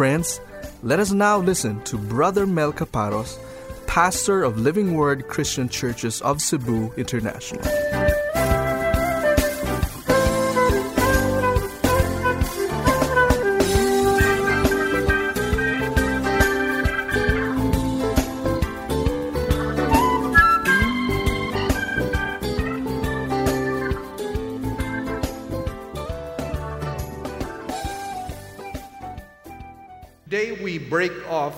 [0.00, 0.40] Friends,
[0.82, 3.38] let us now listen to Brother Mel Caparos,
[3.86, 7.62] pastor of Living Word Christian Churches of Cebu International.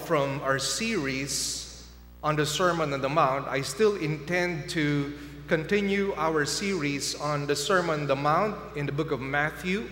[0.05, 1.87] From our series
[2.25, 3.47] on the Sermon on the Mount.
[3.47, 5.13] I still intend to
[5.47, 9.89] continue our series on the Sermon on the Mount in the book of Matthew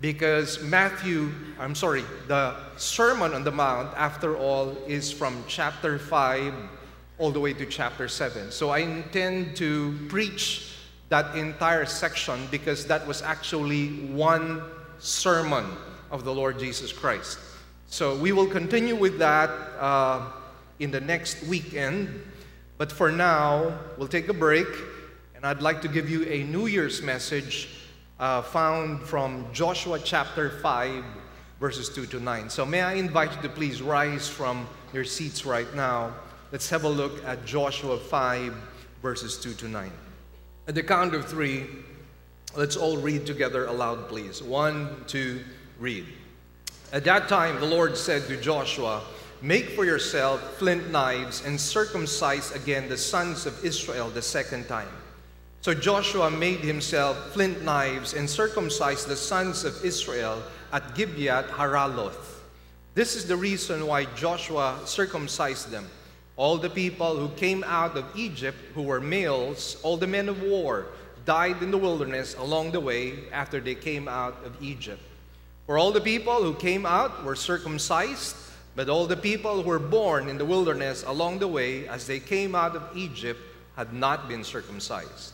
[0.00, 6.54] because Matthew, I'm sorry, the Sermon on the Mount, after all, is from chapter 5
[7.18, 8.52] all the way to chapter 7.
[8.52, 10.74] So I intend to preach
[11.08, 14.62] that entire section because that was actually one
[14.98, 15.66] sermon
[16.10, 17.38] of the Lord Jesus Christ.
[17.92, 20.30] So we will continue with that uh,
[20.78, 22.22] in the next weekend.
[22.78, 24.66] But for now, we'll take a break,
[25.36, 27.68] and I'd like to give you a New Year's message
[28.18, 31.04] uh, found from Joshua chapter 5,
[31.60, 32.48] verses 2 to 9.
[32.48, 36.14] So may I invite you to please rise from your seats right now.
[36.50, 38.54] Let's have a look at Joshua 5,
[39.02, 39.92] verses 2 to 9.
[40.66, 41.66] At the count of three,
[42.56, 44.42] let's all read together aloud, please.
[44.42, 45.44] One, two,
[45.78, 46.06] read.
[46.92, 49.00] At that time, the Lord said to Joshua,
[49.40, 54.90] Make for yourself flint knives and circumcise again the sons of Israel the second time.
[55.62, 62.40] So Joshua made himself flint knives and circumcised the sons of Israel at Gibeath Haraloth.
[62.94, 65.88] This is the reason why Joshua circumcised them.
[66.36, 70.42] All the people who came out of Egypt, who were males, all the men of
[70.42, 70.88] war,
[71.24, 75.02] died in the wilderness along the way after they came out of Egypt.
[75.66, 78.36] For all the people who came out were circumcised,
[78.74, 82.18] but all the people who were born in the wilderness along the way as they
[82.18, 83.40] came out of Egypt
[83.76, 85.32] had not been circumcised.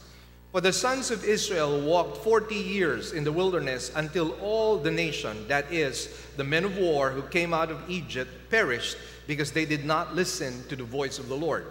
[0.53, 5.47] For the sons of Israel walked 40 years in the wilderness until all the nation,
[5.49, 9.85] that is, the men of war who came out of Egypt, perished because they did
[9.85, 11.67] not listen to the voice of the Lord,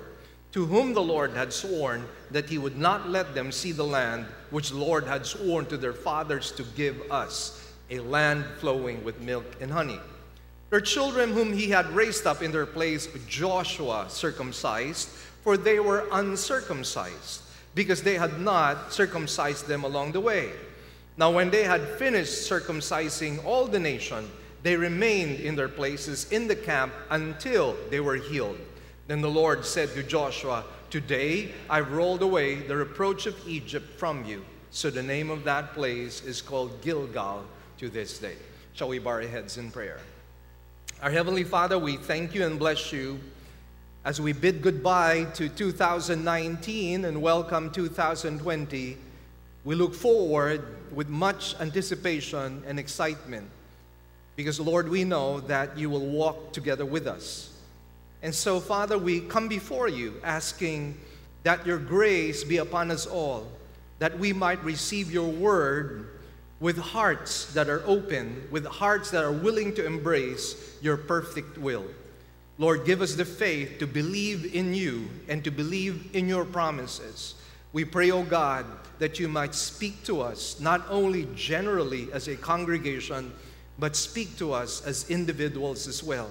[0.52, 4.26] to whom the Lord had sworn that he would not let them see the land
[4.52, 7.57] which the Lord had sworn to their fathers to give us
[7.90, 10.00] a land flowing with milk and honey.
[10.70, 15.08] Their children, whom he had raised up in their place, Joshua circumcised,
[15.44, 17.42] for they were uncircumcised,
[17.74, 20.52] because they had not circumcised them along the way.
[21.16, 24.30] Now, when they had finished circumcising all the nation,
[24.62, 28.60] they remained in their places in the camp until they were healed.
[29.08, 34.26] Then the Lord said to Joshua, Today I've rolled away the reproach of Egypt from
[34.26, 34.44] you.
[34.72, 37.46] So the name of that place is called Gilgal
[37.78, 38.36] to this day.
[38.74, 40.00] Shall we bow our heads in prayer?
[41.02, 43.20] Our Heavenly Father, we thank you and bless you
[44.04, 48.98] as we bid goodbye to 2019 and welcome 2020.
[49.64, 53.48] We look forward with much anticipation and excitement
[54.36, 57.54] because, Lord, we know that you will walk together with us.
[58.24, 60.98] And so, Father, we come before you asking
[61.44, 63.48] that your grace be upon us all,
[64.00, 66.08] that we might receive your word
[66.60, 71.86] with hearts that are open, with hearts that are willing to embrace your perfect will.
[72.58, 77.36] Lord, give us the faith to believe in you and to believe in your promises.
[77.74, 78.66] We pray, O oh God,
[78.98, 83.32] that you might speak to us, not only generally as a congregation,
[83.78, 86.30] but speak to us as individuals as well.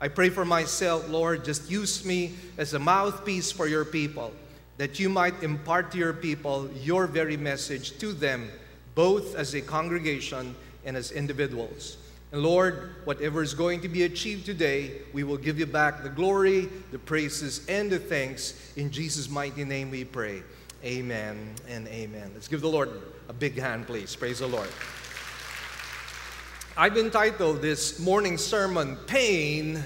[0.00, 4.32] I pray for myself, Lord, just use me as a mouthpiece for your people,
[4.78, 8.48] that you might impart to your people your very message to them
[8.98, 11.98] both as a congregation and as individuals.
[12.32, 16.08] And Lord, whatever is going to be achieved today, we will give you back the
[16.08, 18.72] glory, the praises, and the thanks.
[18.74, 20.42] In Jesus' mighty name we pray.
[20.84, 22.32] Amen and amen.
[22.34, 22.90] Let's give the Lord
[23.28, 24.16] a big hand, please.
[24.16, 24.68] Praise the Lord.
[26.76, 29.80] I've entitled this morning sermon, Pain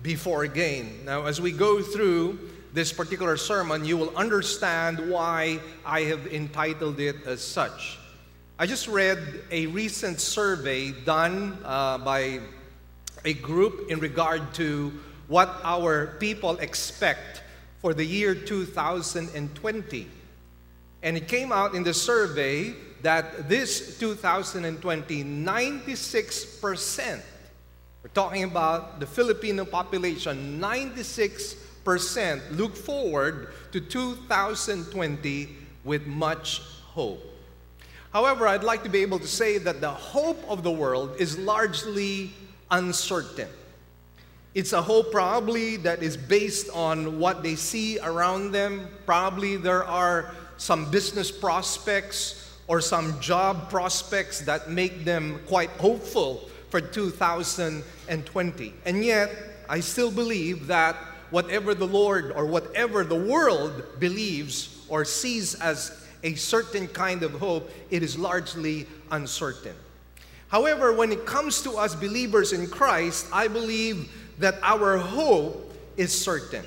[0.00, 1.04] Before Gain.
[1.04, 2.38] Now, as we go through
[2.72, 7.98] this particular sermon, you will understand why I have entitled it as such.
[8.58, 9.18] I just read
[9.50, 12.40] a recent survey done uh, by
[13.22, 14.94] a group in regard to
[15.28, 17.42] what our people expect
[17.82, 20.06] for the year 2020.
[21.02, 22.72] And it came out in the survey
[23.02, 27.20] that this 2020, 96%,
[28.02, 35.48] we're talking about the Filipino population, 96% look forward to 2020
[35.84, 36.62] with much
[36.94, 37.35] hope.
[38.16, 41.36] However, I'd like to be able to say that the hope of the world is
[41.36, 42.30] largely
[42.70, 43.50] uncertain.
[44.54, 48.88] It's a hope probably that is based on what they see around them.
[49.04, 56.48] Probably there are some business prospects or some job prospects that make them quite hopeful
[56.70, 58.74] for 2020.
[58.86, 59.30] And yet,
[59.68, 60.96] I still believe that
[61.28, 67.32] whatever the Lord or whatever the world believes or sees as a certain kind of
[67.34, 69.76] hope, it is largely uncertain.
[70.48, 76.18] However, when it comes to us believers in Christ, I believe that our hope is
[76.18, 76.64] certain.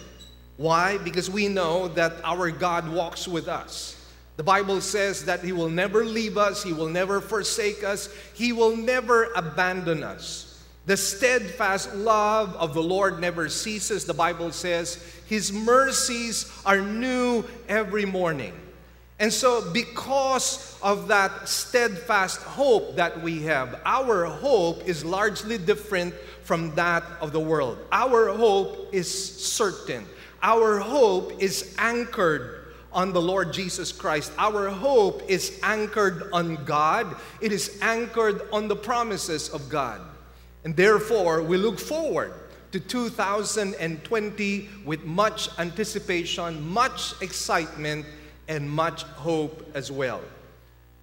[0.56, 0.98] Why?
[0.98, 3.98] Because we know that our God walks with us.
[4.38, 8.54] The Bible says that He will never leave us, He will never forsake us, He
[8.54, 10.64] will never abandon us.
[10.86, 14.06] The steadfast love of the Lord never ceases.
[14.06, 18.54] The Bible says His mercies are new every morning.
[19.20, 26.14] And so, because of that steadfast hope that we have, our hope is largely different
[26.44, 27.78] from that of the world.
[27.92, 30.06] Our hope is certain.
[30.42, 34.32] Our hope is anchored on the Lord Jesus Christ.
[34.38, 40.00] Our hope is anchored on God, it is anchored on the promises of God.
[40.64, 42.34] And therefore, we look forward
[42.72, 48.06] to 2020 with much anticipation, much excitement,
[48.50, 50.20] and much hope as well.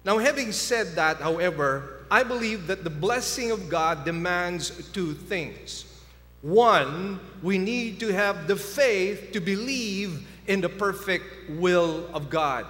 [0.05, 5.85] Now, having said that, however, I believe that the blessing of God demands two things.
[6.41, 12.65] One, we need to have the faith to believe in the perfect will of God.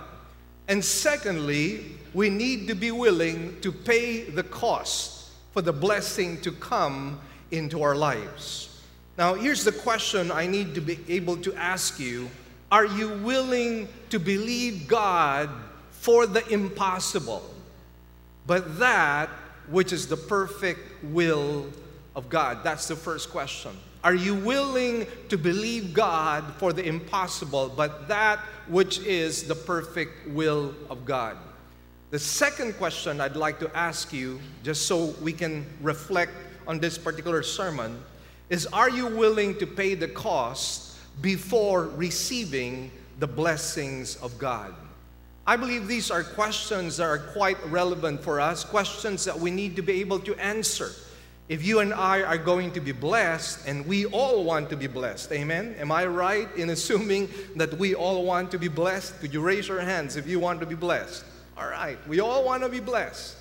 [0.68, 6.52] And secondly, we need to be willing to pay the cost for the blessing to
[6.52, 7.20] come
[7.52, 8.82] into our lives.
[9.18, 12.30] Now, here's the question I need to be able to ask you
[12.72, 15.50] Are you willing to believe God
[15.92, 17.42] for the impossible,
[18.46, 19.30] but that
[19.70, 21.68] which is the perfect will
[22.16, 22.64] of God?
[22.64, 23.72] That's the first question.
[24.04, 30.28] Are you willing to believe God for the impossible, but that which is the perfect
[30.30, 31.38] will of God?
[32.10, 36.32] The second question I'd like to ask you, just so we can reflect
[36.66, 38.02] on this particular sermon,
[38.50, 40.87] is Are you willing to pay the cost
[41.22, 44.74] before receiving the blessings of God?
[45.46, 49.78] I believe these are questions that are quite relevant for us, questions that we need
[49.78, 50.92] to be able to answer.
[51.48, 54.88] If you and I are going to be blessed, and we all want to be
[54.88, 55.76] blessed, amen?
[55.80, 59.22] Am I right in assuming that we all want to be blessed?
[59.22, 61.24] Could you raise your hands if you want to be blessed?
[61.58, 63.38] All right, we all want to be blessed.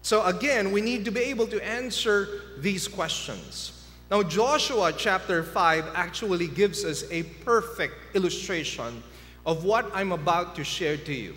[0.00, 3.77] So again, we need to be able to answer these questions.
[4.10, 9.02] Now, Joshua chapter 5 actually gives us a perfect illustration
[9.44, 11.34] of what I'm about to share to you.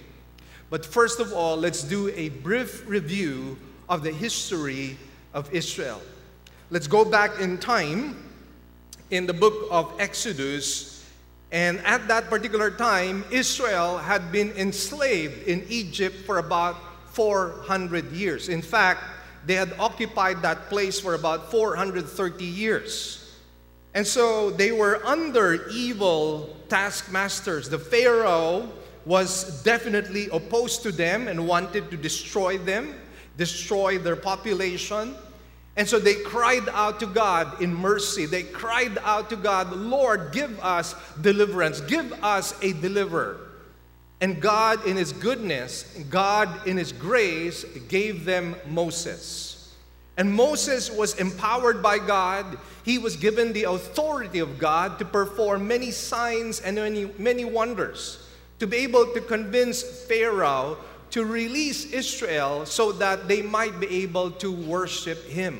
[0.69, 3.57] But first of all, let's do a brief review
[3.89, 4.97] of the history
[5.33, 6.01] of Israel.
[6.69, 8.15] Let's go back in time
[9.09, 10.91] in the book of Exodus
[11.51, 16.77] and at that particular time, Israel had been enslaved in Egypt for about
[17.07, 18.47] 400 years.
[18.47, 19.03] In fact,
[19.45, 23.17] they had occupied that place for about 430 years.
[23.93, 27.69] And so they were under evil taskmasters.
[27.69, 28.69] The Pharaoh
[29.05, 32.95] was definitely opposed to them and wanted to destroy them,
[33.35, 35.15] destroy their population.
[35.75, 38.25] And so they cried out to God in mercy.
[38.25, 43.50] They cried out to God, Lord, give us deliverance, give us a deliverer.
[44.21, 49.75] And God, in His goodness, God, in His grace, gave them Moses.
[50.15, 52.59] And Moses was empowered by God.
[52.83, 58.27] He was given the authority of God to perform many signs and many, many wonders,
[58.59, 60.77] to be able to convince Pharaoh
[61.09, 65.59] to release Israel so that they might be able to worship him.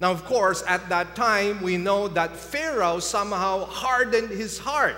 [0.00, 4.96] Now, of course, at that time, we know that Pharaoh somehow hardened his heart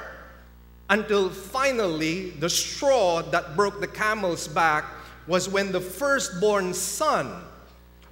[0.89, 4.85] until finally the straw that broke the camel's back
[5.27, 7.43] was when the firstborn son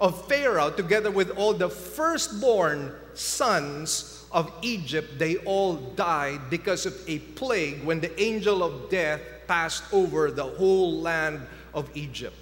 [0.00, 6.94] of Pharaoh, together with all the firstborn sons of Egypt, they all died because of
[7.08, 11.40] a plague when the angel of death passed over the whole land
[11.72, 12.36] of Egypt.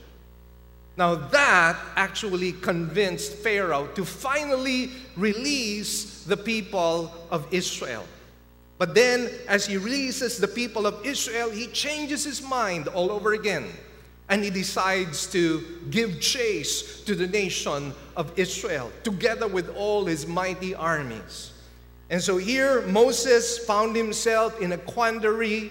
[0.96, 8.04] Now, that actually convinced Pharaoh to finally release the people of Israel.
[8.82, 13.32] But then, as he releases the people of Israel, he changes his mind all over
[13.32, 13.70] again.
[14.28, 20.26] And he decides to give chase to the nation of Israel, together with all his
[20.26, 21.52] mighty armies.
[22.10, 25.70] And so here, Moses found himself in a quandary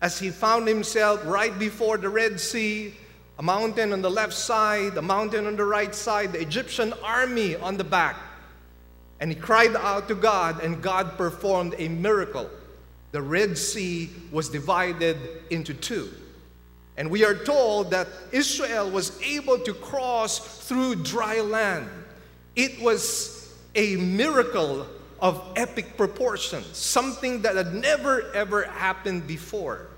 [0.00, 2.94] as he found himself right before the Red Sea,
[3.40, 7.56] a mountain on the left side, a mountain on the right side, the Egyptian army
[7.56, 8.14] on the back.
[9.20, 12.50] And he cried out to God, and God performed a miracle.
[13.12, 15.16] The Red Sea was divided
[15.50, 16.10] into two.
[16.98, 21.88] And we are told that Israel was able to cross through dry land.
[22.54, 24.86] It was a miracle
[25.20, 29.88] of epic proportions, something that had never ever happened before.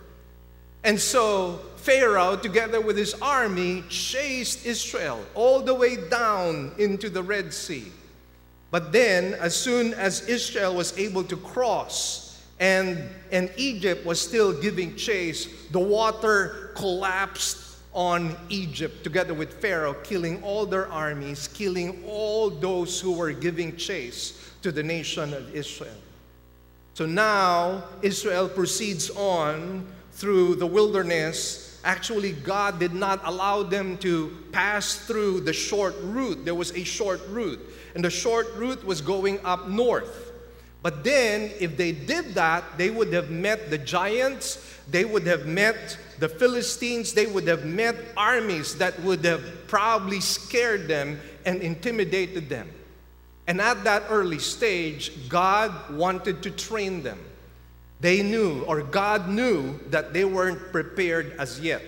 [0.85, 7.23] And so Pharaoh, together with his army, chased Israel all the way down into the
[7.23, 7.93] Red Sea.
[8.71, 14.53] But then, as soon as Israel was able to cross and, and Egypt was still
[14.53, 22.05] giving chase, the water collapsed on Egypt together with Pharaoh, killing all their armies, killing
[22.07, 25.95] all those who were giving chase to the nation of Israel.
[26.95, 31.81] So now Israel proceeds on through the wilderness.
[31.85, 36.45] Actually, God did not allow them to pass through the short route.
[36.45, 37.61] There was a short route,
[37.99, 40.31] and the short route was going up north.
[40.83, 45.47] But then, if they did that, they would have met the giants, they would have
[45.47, 51.61] met the Philistines, they would have met armies that would have probably scared them and
[51.61, 52.71] intimidated them.
[53.49, 57.19] And at that early stage, God wanted to train them.
[57.99, 61.83] They knew, or God knew, that they weren't prepared as yet.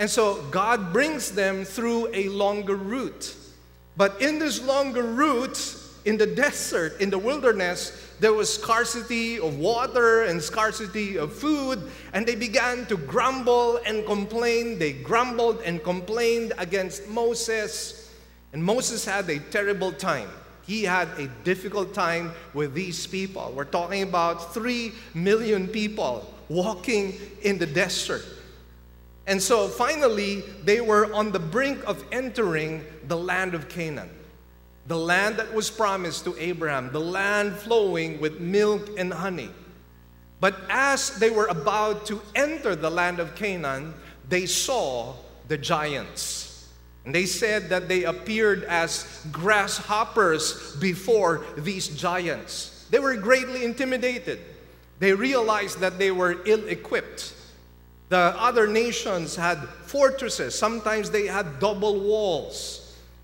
[0.00, 3.36] And so God brings them through a longer route.
[3.96, 9.58] But in this longer route, in the desert, in the wilderness, there was scarcity of
[9.58, 11.80] water and scarcity of food,
[12.12, 14.78] and they began to grumble and complain.
[14.78, 18.10] They grumbled and complained against Moses,
[18.52, 20.28] and Moses had a terrible time.
[20.66, 23.52] He had a difficult time with these people.
[23.54, 28.24] We're talking about three million people walking in the desert.
[29.26, 34.10] And so finally, they were on the brink of entering the land of Canaan,
[34.86, 39.50] the land that was promised to Abraham, the land flowing with milk and honey.
[40.40, 43.94] But as they were about to enter the land of Canaan,
[44.28, 45.14] they saw
[45.48, 46.68] the giants.
[47.04, 52.86] And they said that they appeared as grasshoppers before these giants.
[52.90, 54.38] They were greatly intimidated.
[54.98, 57.34] They realized that they were ill equipped.
[58.08, 62.81] The other nations had fortresses, sometimes they had double walls,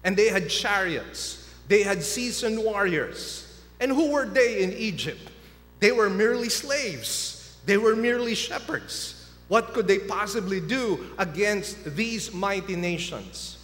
[0.09, 3.47] and they had chariots, they had seasoned warriors.
[3.79, 5.21] And who were they in Egypt?
[5.81, 9.31] They were merely slaves, they were merely shepherds.
[9.49, 13.59] What could they possibly do against these mighty nations?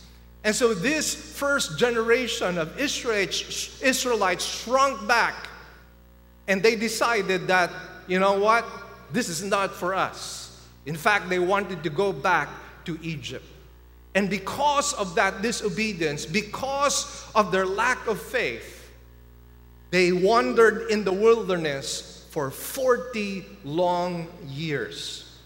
[0.44, 5.48] And so this first generation of Israelites shrunk back
[6.46, 7.70] and they decided that,
[8.06, 8.66] you know what,
[9.10, 10.62] this is not for us.
[10.84, 12.50] In fact, they wanted to go back
[12.84, 13.46] to Egypt.
[14.14, 18.92] And because of that disobedience, because of their lack of faith,
[19.90, 25.38] they wandered in the wilderness for 40 long years.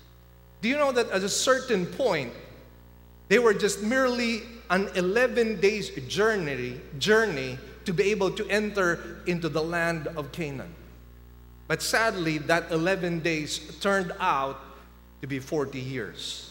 [0.61, 2.33] Do you know that at a certain point,
[3.29, 9.49] they were just merely an 11 days journey, journey to be able to enter into
[9.49, 10.75] the land of Canaan.
[11.69, 14.61] But sadly, that 11 days turned out
[15.21, 16.48] to be 40 years.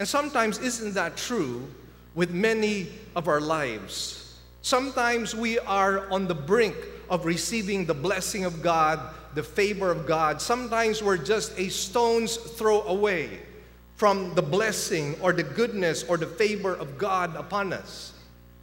[0.00, 1.68] And sometimes, isn't that true
[2.14, 4.38] with many of our lives?
[4.62, 6.74] Sometimes we are on the brink
[7.10, 8.98] of receiving the blessing of God,
[9.34, 10.40] the favor of God.
[10.40, 13.40] Sometimes we're just a stone's throw away
[13.96, 18.14] from the blessing or the goodness or the favor of God upon us.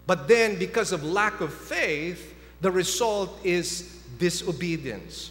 [0.08, 5.30] But then, because of lack of faith, the result is disobedience.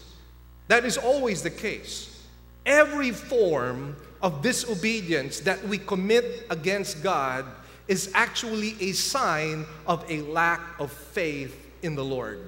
[0.68, 2.24] That is always the case.
[2.64, 3.96] Every form
[4.26, 7.44] of disobedience that we commit against God
[7.86, 12.40] is actually a sign of a lack of faith in the Lord.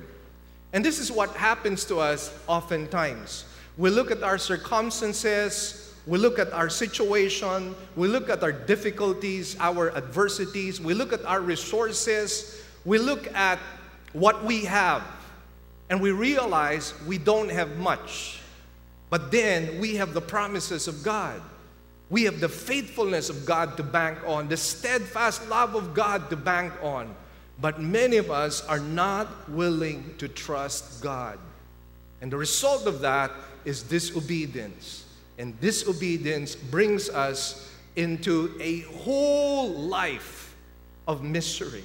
[0.73, 3.45] And this is what happens to us oftentimes.
[3.77, 9.57] We look at our circumstances, we look at our situation, we look at our difficulties,
[9.61, 13.61] our adversities, we look at our resources, we look at
[14.15, 15.05] what we have,
[15.91, 18.41] and we realize we don't have much.
[19.11, 21.41] But then we have the promises of God.
[22.11, 26.37] We have the faithfulness of God to bank on, the steadfast love of God to
[26.37, 27.15] bank on.
[27.61, 31.39] But many of us are not willing to trust God.
[32.21, 33.31] And the result of that
[33.65, 35.05] is disobedience.
[35.39, 40.55] And disobedience brings us into a whole life
[41.07, 41.85] of misery.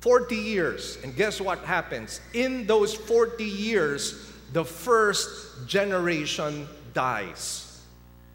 [0.00, 0.98] 40 years.
[1.02, 2.20] And guess what happens?
[2.32, 7.67] In those 40 years, the first generation dies.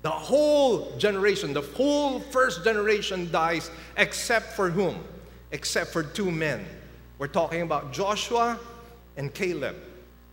[0.03, 5.01] The whole generation, the whole first generation dies, except for whom?
[5.51, 6.65] Except for two men.
[7.17, 8.59] We're talking about Joshua
[9.15, 9.77] and Caleb.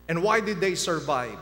[0.08, 1.38] And why did they survive?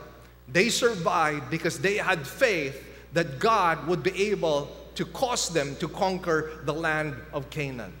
[0.47, 5.87] They survived because they had faith that God would be able to cause them to
[5.87, 7.93] conquer the land of Canaan.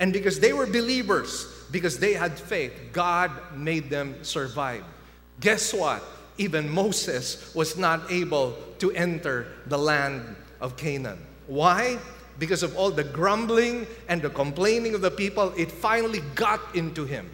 [0.00, 4.84] And because they were believers, because they had faith, God made them survive.
[5.40, 6.02] Guess what?
[6.38, 11.18] Even Moses was not able to enter the land of Canaan.
[11.46, 11.98] Why?
[12.38, 17.04] Because of all the grumbling and the complaining of the people, it finally got into
[17.04, 17.30] him.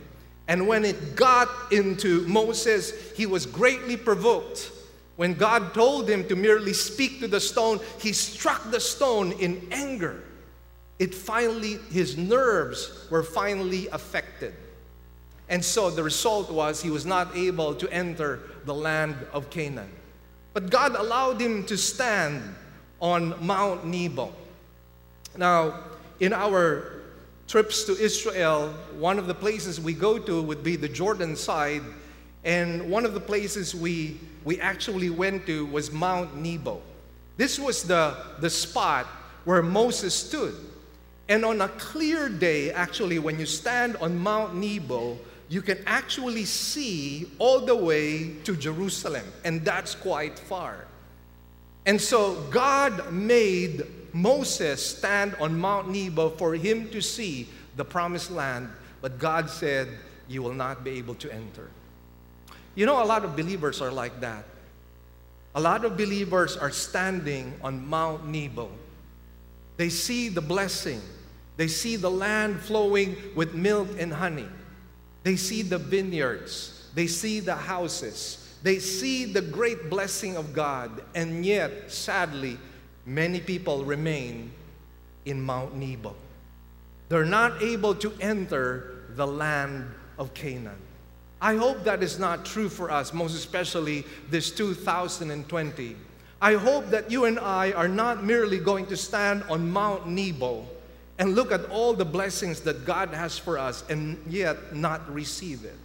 [0.48, 4.70] And when it got into Moses, he was greatly provoked.
[5.16, 9.68] When God told him to merely speak to the stone, he struck the stone in
[9.70, 10.22] anger.
[10.98, 14.54] It finally, his nerves were finally affected.
[15.52, 19.90] And so the result was he was not able to enter the land of Canaan.
[20.54, 22.54] But God allowed him to stand
[23.02, 24.32] on Mount Nebo.
[25.36, 25.80] Now,
[26.20, 27.02] in our
[27.48, 31.82] trips to Israel, one of the places we go to would be the Jordan side.
[32.44, 36.80] And one of the places we, we actually went to was Mount Nebo.
[37.36, 39.04] This was the, the spot
[39.44, 40.54] where Moses stood.
[41.28, 45.18] And on a clear day, actually, when you stand on Mount Nebo,
[45.52, 50.86] you can actually see all the way to Jerusalem, and that's quite far.
[51.84, 53.82] And so God made
[54.14, 58.70] Moses stand on Mount Nebo for him to see the promised land,
[59.02, 59.88] but God said,
[60.26, 61.68] You will not be able to enter.
[62.74, 64.46] You know, a lot of believers are like that.
[65.54, 68.70] A lot of believers are standing on Mount Nebo.
[69.76, 71.02] They see the blessing,
[71.58, 74.48] they see the land flowing with milk and honey,
[75.22, 78.38] they see the vineyards, they see the houses.
[78.62, 82.58] They see the great blessing of God, and yet, sadly,
[83.04, 84.52] many people remain
[85.24, 86.14] in Mount Nebo.
[87.08, 90.78] They're not able to enter the land of Canaan.
[91.40, 95.96] I hope that is not true for us, most especially this 2020.
[96.40, 100.66] I hope that you and I are not merely going to stand on Mount Nebo
[101.18, 105.64] and look at all the blessings that God has for us and yet not receive
[105.64, 105.76] it.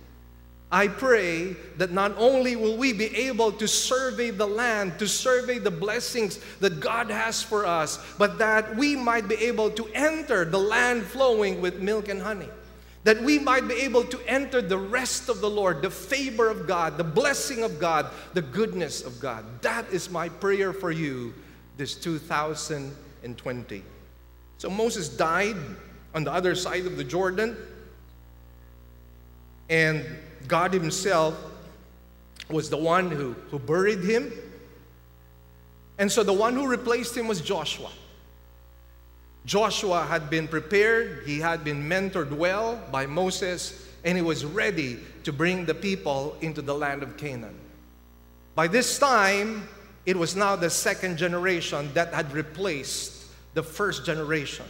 [0.69, 5.59] I pray that not only will we be able to survey the land, to survey
[5.59, 10.43] the blessings that God has for us, but that we might be able to enter
[10.43, 12.49] the land flowing with milk and honey.
[13.05, 16.67] That we might be able to enter the rest of the Lord, the favor of
[16.67, 19.45] God, the blessing of God, the goodness of God.
[19.61, 21.33] That is my prayer for you
[21.77, 23.83] this 2020.
[24.57, 25.57] So Moses died
[26.15, 27.55] on the other side of the Jordan.
[29.69, 30.05] And
[30.47, 31.35] God Himself
[32.49, 34.31] was the one who, who buried him.
[35.97, 37.89] And so the one who replaced him was Joshua.
[39.45, 44.99] Joshua had been prepared, he had been mentored well by Moses, and he was ready
[45.23, 47.57] to bring the people into the land of Canaan.
[48.55, 49.67] By this time,
[50.05, 53.16] it was now the second generation that had replaced
[53.57, 54.67] the first generation.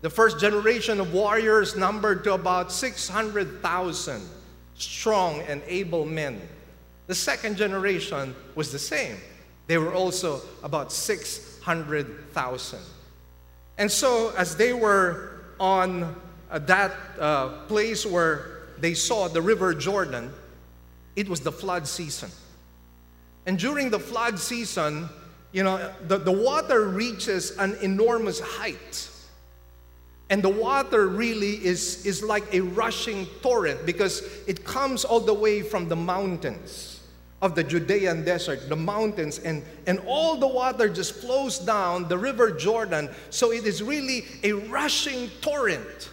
[0.00, 4.22] The first generation of warriors numbered to about 600,000
[4.76, 6.40] strong and able men.
[7.06, 9.18] The second generation was the same.
[9.66, 12.78] They were also about 600,000.
[13.76, 16.16] And so, as they were on
[16.50, 20.32] uh, that uh, place where they saw the river Jordan,
[21.14, 22.30] it was the flood season.
[23.44, 25.10] And during the flood season,
[25.52, 29.08] you know, the, the water reaches an enormous height.
[30.30, 35.32] And the water really is, is like a rushing torrent because it comes all the
[35.32, 37.00] way from the mountains
[37.40, 42.18] of the Judean desert, the mountains, and, and all the water just flows down the
[42.18, 43.08] river Jordan.
[43.30, 46.10] So it is really a rushing torrent.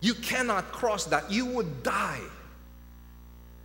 [0.00, 2.20] You cannot cross that, you would die.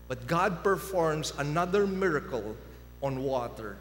[0.08, 2.56] But God performs another miracle
[3.01, 3.78] on water.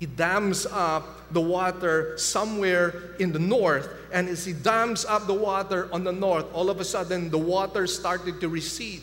[0.00, 5.34] He dams up the water somewhere in the north, and as he dams up the
[5.34, 9.02] water on the north, all of a sudden the water started to recede.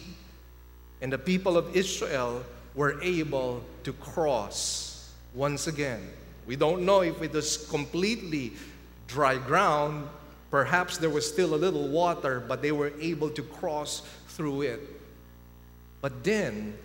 [1.01, 2.43] And the people of Israel
[2.75, 6.07] were able to cross once again.
[6.45, 8.53] We don't know if it was completely
[9.07, 10.07] dry ground.
[10.51, 14.81] Perhaps there was still a little water, but they were able to cross through it.
[16.01, 16.77] But then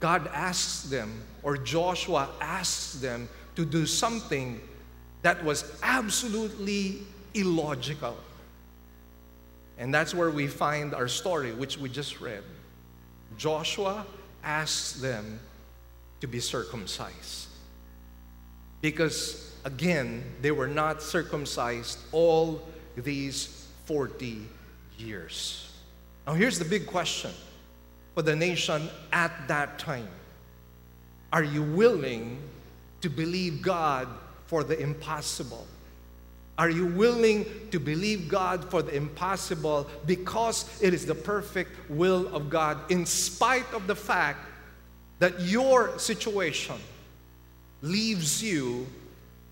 [0.00, 4.60] God asks them, or Joshua asks them to do something
[5.22, 7.02] that was absolutely
[7.34, 8.16] illogical.
[9.78, 12.42] And that's where we find our story, which we just read.
[13.38, 14.06] Joshua
[14.42, 15.38] asks them
[16.20, 17.48] to be circumcised.
[18.80, 22.60] because, again, they were not circumcised all
[22.96, 24.46] these 40
[24.98, 25.72] years.
[26.26, 27.30] Now, here's the big question
[28.14, 30.08] for the nation at that time
[31.34, 32.38] Are you willing
[33.00, 34.06] to believe God
[34.46, 35.66] for the impossible?
[36.56, 42.32] Are you willing to believe God for the impossible because it is the perfect will
[42.32, 44.46] of God, in spite of the fact
[45.18, 46.76] that your situation
[47.82, 48.86] leaves you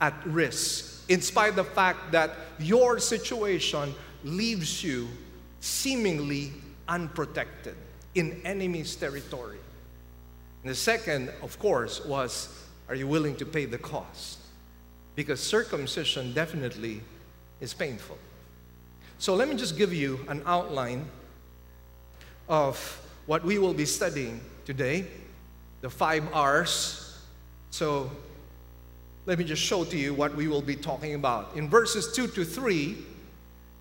[0.00, 3.92] at risk, in spite of the fact that your situation
[4.22, 5.08] leaves you
[5.58, 6.52] seemingly
[6.86, 7.74] unprotected
[8.14, 9.58] in enemy's territory?
[10.62, 12.48] And the second, of course, was
[12.88, 14.38] are you willing to pay the cost?
[15.14, 17.00] because circumcision definitely
[17.60, 18.18] is painful.
[19.18, 21.06] So let me just give you an outline
[22.48, 22.76] of
[23.26, 25.06] what we will be studying today
[25.80, 27.20] the five R's.
[27.70, 28.10] So
[29.26, 31.56] let me just show to you what we will be talking about.
[31.56, 32.96] In verses 2 to 3,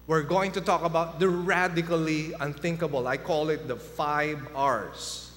[0.07, 3.07] we're going to talk about the radically unthinkable.
[3.07, 5.30] I call it the five R's.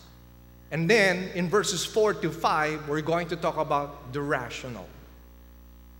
[0.70, 4.86] And then in verses 4 to 5, we're going to talk about the rational.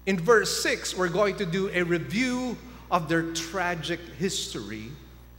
[0.06, 2.56] In verse 6, we're going to do a review
[2.90, 4.90] of their tragic history.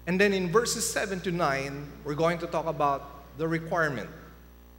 [0.07, 4.09] And then in verses 7 to 9, we're going to talk about the requirement.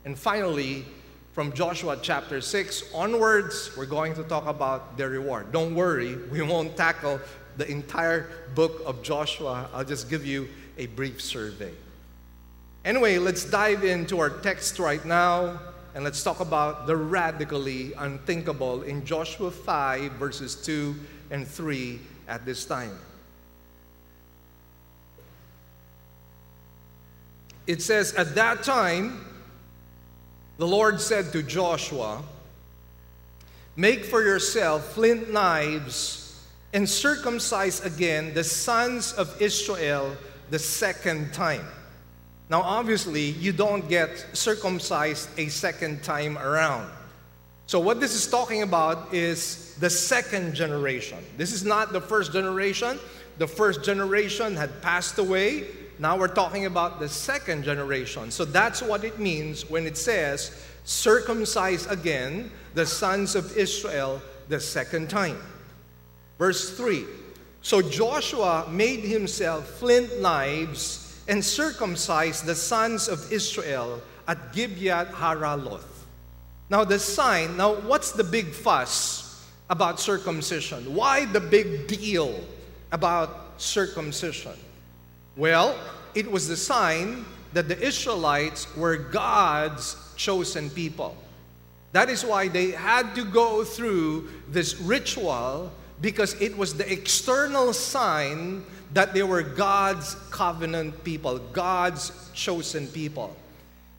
[0.04, 0.84] And finally,
[1.32, 5.52] from Joshua chapter 6 onwards, we're going to talk about the reward.
[5.52, 7.20] Don't worry, we won't tackle
[7.56, 9.68] the entire book of Joshua.
[9.74, 11.72] I'll just give you a brief survey.
[12.86, 15.58] Anyway, let's dive into our text right now.
[15.96, 20.94] And let's talk about the radically unthinkable in Joshua 5, verses 2
[21.32, 22.96] and 3 at this time.
[27.66, 29.24] It says, At that time,
[30.58, 32.22] the Lord said to Joshua,
[33.74, 36.40] Make for yourself flint knives
[36.72, 40.16] and circumcise again the sons of Israel
[40.50, 41.66] the second time.
[42.48, 46.90] Now, obviously, you don't get circumcised a second time around.
[47.66, 51.18] So, what this is talking about is the second generation.
[51.36, 53.00] This is not the first generation.
[53.38, 55.64] The first generation had passed away.
[55.98, 58.30] Now we're talking about the second generation.
[58.30, 64.60] So, that's what it means when it says, circumcise again the sons of Israel the
[64.60, 65.38] second time.
[66.38, 67.04] Verse 3
[67.62, 76.04] So Joshua made himself flint knives and circumcised the sons of Israel at Gibeath Haraloth.
[76.68, 80.94] Now, the sign, now, what's the big fuss about circumcision?
[80.94, 82.40] Why the big deal
[82.92, 84.52] about circumcision?
[85.36, 85.78] Well,
[86.14, 91.16] it was the sign that the Israelites were God's chosen people.
[91.92, 97.72] That is why they had to go through this ritual because it was the external
[97.72, 98.64] sign
[98.96, 103.36] that they were God's covenant people, God's chosen people.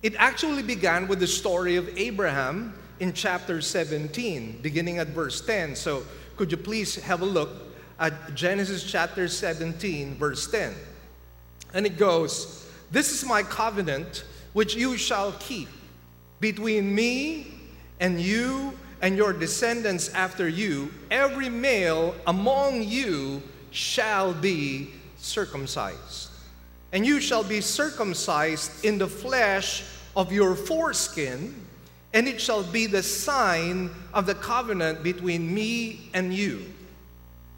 [0.02, 5.76] It actually began with the story of Abraham in chapter 17, beginning at verse 10.
[5.76, 6.02] So,
[6.36, 7.52] could you please have a look
[8.00, 10.74] at Genesis chapter 17, verse 10?
[11.76, 15.70] And it goes, This is my covenant which you shall keep
[16.40, 17.52] between me
[18.00, 20.92] and you and your descendants after you.
[21.12, 26.30] Every male among you shall be circumcised.
[26.92, 29.84] And you shall be circumcised in the flesh
[30.16, 31.54] of your foreskin,
[32.14, 36.66] and it shall be the sign of the covenant between me and you.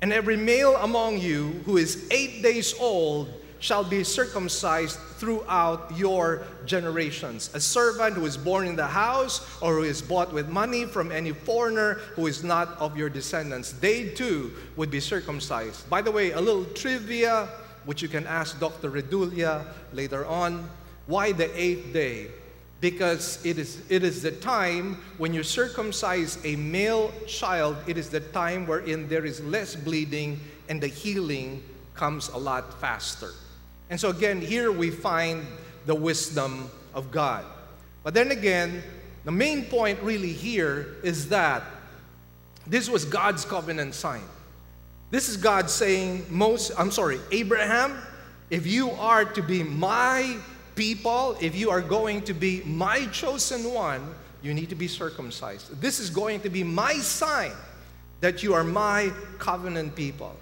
[0.01, 6.43] And every male among you who is eight days old shall be circumcised throughout your
[6.65, 7.49] generations.
[7.53, 11.11] A servant who is born in the house or who is bought with money from
[11.11, 15.89] any foreigner who is not of your descendants, they too would be circumcised.
[15.89, 17.49] By the way, a little trivia
[17.85, 18.91] which you can ask Dr.
[18.91, 20.69] Redulia later on.
[21.07, 22.27] Why the eighth day?
[22.81, 28.09] Because it is, it is the time when you circumcise a male child, it is
[28.09, 31.63] the time wherein there is less bleeding and the healing
[31.95, 33.31] comes a lot faster.
[33.89, 35.45] And so, again, here we find
[35.85, 37.43] the wisdom of God.
[38.03, 38.83] But then again,
[39.25, 41.63] the main point really here is that
[42.67, 44.23] this was God's covenant sign.
[45.11, 47.97] This is God saying, most, I'm sorry, Abraham,
[48.49, 50.37] if you are to be my
[50.75, 55.81] people, if you are going to be my chosen one, you need to be circumcised.
[55.81, 57.51] This is going to be my sign
[58.21, 60.35] that you are my covenant people.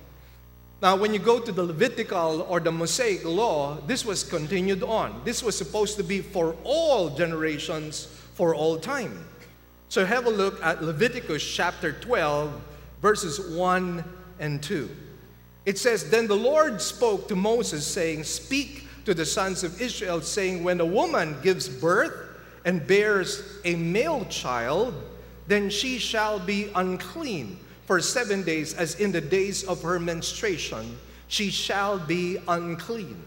[0.80, 5.22] Now, when you go to the Levitical or the Mosaic law, this was continued on.
[5.26, 9.26] This was supposed to be for all generations, for all time.
[9.90, 12.62] So have a look at Leviticus chapter 12,
[13.02, 14.04] verses 1
[14.40, 14.90] and 2.
[15.66, 20.22] It says, Then the Lord spoke to Moses, saying, Speak to the sons of Israel,
[20.22, 22.14] saying, When a woman gives birth
[22.66, 24.94] and bears a male child,
[25.48, 27.58] then she shall be unclean
[27.88, 30.98] for seven days, as in the days of her menstruation,
[31.28, 33.20] she shall be unclean.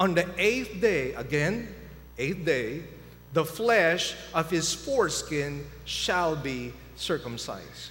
[0.00, 1.74] On the eighth day, again,
[2.16, 2.84] eighth day,
[3.32, 7.90] the flesh of his foreskin shall be circumcised.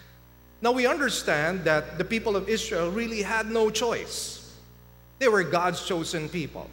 [0.61, 4.53] Now we understand that the people of Israel really had no choice.
[5.19, 6.69] They were God's chosen people.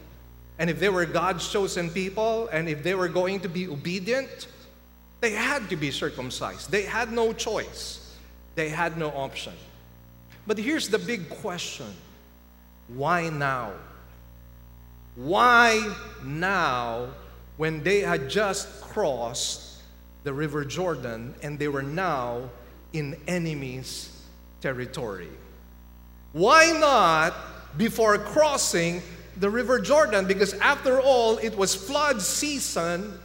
[0.58, 4.46] And if they were God's chosen people, and if they were going to be obedient,
[5.20, 6.70] they had to be circumcised.
[6.70, 8.01] They had no choice,
[8.54, 9.52] they had no option.
[10.46, 11.86] But here's the big question
[12.88, 13.72] why now?
[15.14, 17.08] Why now
[17.56, 19.82] when they had just crossed
[20.24, 22.50] the River Jordan and they were now
[22.92, 24.10] in enemy's
[24.60, 25.28] territory?
[26.32, 27.34] Why not
[27.76, 29.02] before crossing
[29.36, 30.26] the River Jordan?
[30.26, 33.18] Because after all, it was flood season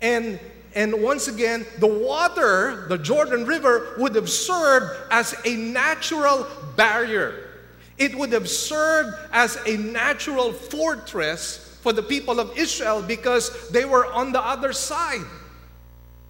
[0.00, 0.40] and
[0.76, 7.48] and once again, the water, the Jordan River, would have served as a natural barrier.
[7.96, 13.86] It would have served as a natural fortress for the people of Israel because they
[13.86, 15.24] were on the other side.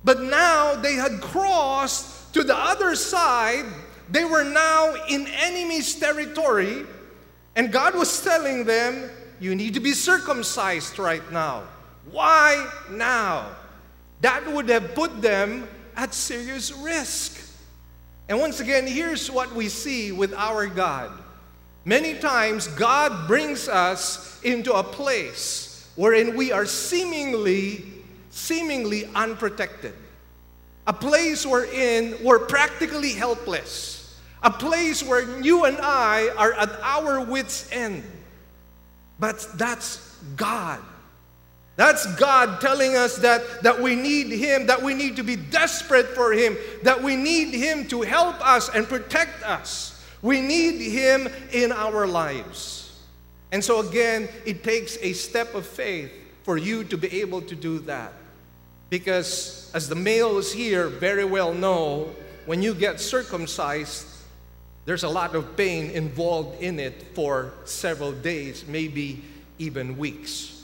[0.05, 3.65] But now they had crossed to the other side.
[4.09, 6.87] They were now in enemy's territory.
[7.57, 11.65] And God was telling them, You need to be circumcised right now.
[12.13, 13.56] Why now?
[14.21, 17.43] That would have put them at serious risk.
[18.29, 21.13] And once again, here's what we see with our God.
[21.85, 27.85] Many times, God brings us into a place wherein we are seemingly,
[28.31, 29.95] seemingly unprotected.
[30.89, 34.21] A place wherein we're practically helpless.
[34.43, 38.05] A place where you and I are at our wits' end.
[39.19, 40.81] But that's God.
[41.77, 46.09] That's God telling us that, that we need Him, that we need to be desperate
[46.09, 50.03] for Him, that we need Him to help us and protect us.
[50.23, 52.99] We need Him in our lives.
[53.53, 56.11] And so, again, it takes a step of faith
[56.45, 58.13] for you to be able to do that.
[58.89, 62.15] Because, as the males here very well know,
[62.47, 64.07] when you get circumcised,
[64.87, 69.23] there's a lot of pain involved in it for several days, maybe
[69.59, 70.56] even weeks.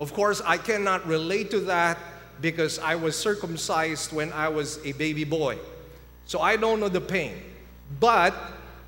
[0.00, 1.98] Of course, I cannot relate to that
[2.40, 5.58] because I was circumcised when I was a baby boy.
[6.26, 7.34] So I don't know the pain.
[7.98, 8.34] But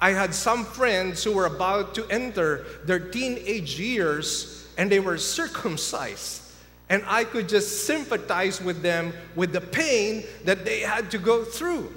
[0.01, 5.19] I had some friends who were about to enter their teenage years and they were
[5.19, 6.43] circumcised.
[6.91, 11.45] And I could just sympathize with them with the pain that they had to go
[11.45, 11.93] through.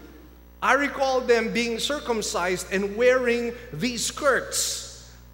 [0.62, 4.91] I recall them being circumcised and wearing these skirts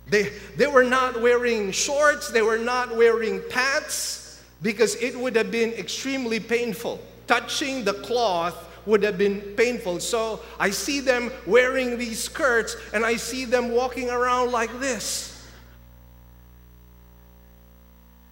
[0.09, 5.51] they, they were not wearing shorts, they were not wearing pants because it would have
[5.51, 6.99] been extremely painful.
[7.27, 9.99] Touching the cloth would have been painful.
[9.99, 15.33] So I see them wearing these skirts and I see them walking around like this.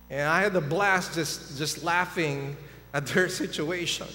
[0.10, 2.56] And I had a blast just, just laughing
[2.94, 4.08] at their situation.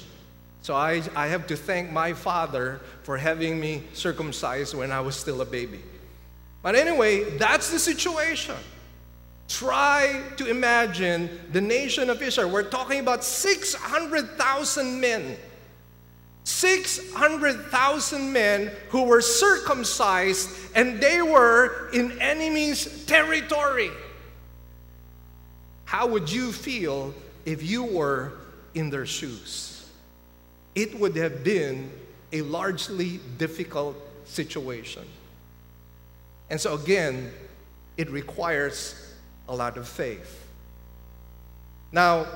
[0.62, 5.16] So I, I have to thank my father for having me circumcised when I was
[5.16, 5.80] still a baby.
[6.62, 8.56] But anyway, that's the situation.
[9.48, 12.50] Try to imagine the nation of Israel.
[12.50, 15.36] We're talking about 600,000 men.
[16.44, 23.90] 600,000 men who were circumcised and they were in enemy's territory.
[25.84, 28.32] How would you feel if you were
[28.74, 29.88] in their shoes?
[30.74, 31.90] It would have been
[32.32, 35.04] a largely difficult situation.
[36.50, 37.32] And so, again,
[37.96, 39.14] it requires
[39.48, 40.46] a lot of faith.
[41.92, 42.26] Now,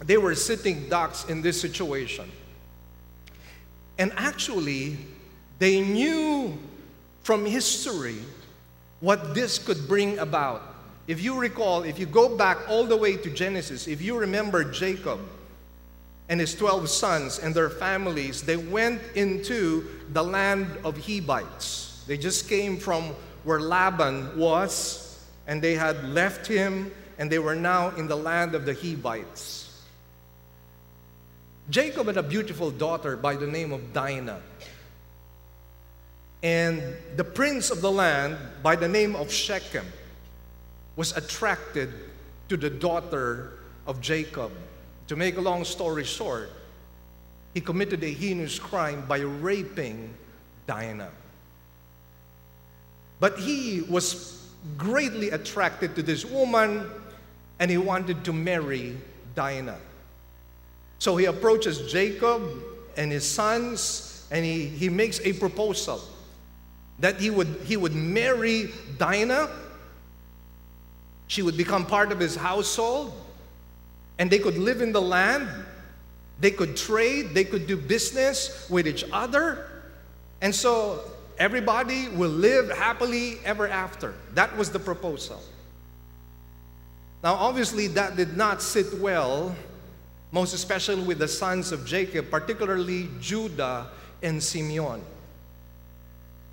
[0.00, 2.30] they were sitting ducks in this situation.
[3.98, 4.98] And actually,
[5.58, 6.58] they knew
[7.22, 8.18] from history
[9.00, 10.62] what this could bring about.
[11.06, 14.64] If you recall, if you go back all the way to Genesis, if you remember
[14.64, 15.20] Jacob
[16.28, 21.85] and his 12 sons and their families, they went into the land of Hivites.
[22.06, 23.14] They just came from
[23.44, 28.54] where Laban was, and they had left him, and they were now in the land
[28.54, 29.82] of the Hivites.
[31.68, 34.40] Jacob had a beautiful daughter by the name of Dinah.
[36.42, 36.82] And
[37.16, 39.86] the prince of the land, by the name of Shechem,
[40.94, 41.92] was attracted
[42.48, 44.52] to the daughter of Jacob.
[45.08, 46.50] To make a long story short,
[47.54, 50.14] he committed a heinous crime by raping
[50.66, 51.10] Dinah.
[53.18, 56.90] But he was greatly attracted to this woman
[57.58, 58.96] and he wanted to marry
[59.34, 59.78] Dinah.
[60.98, 62.42] So he approaches Jacob
[62.96, 66.00] and his sons and he, he makes a proposal
[66.98, 69.50] that he would, he would marry Dinah.
[71.28, 73.12] She would become part of his household
[74.18, 75.48] and they could live in the land.
[76.40, 79.66] They could trade, they could do business with each other.
[80.42, 81.00] And so
[81.38, 84.14] everybody will live happily ever after.
[84.34, 85.42] That was the proposal.
[87.22, 89.54] Now, obviously, that did not sit well,
[90.32, 93.88] most especially with the sons of Jacob, particularly Judah
[94.22, 95.02] and Simeon.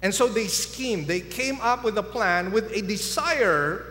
[0.01, 3.85] And so they schemed, they came up with a plan with a desire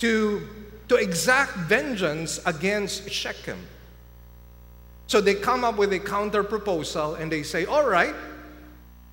[0.00, 0.48] to,
[0.88, 3.58] to exact vengeance against Shechem.
[5.06, 8.14] So they come up with a counter proposal and they say, All right,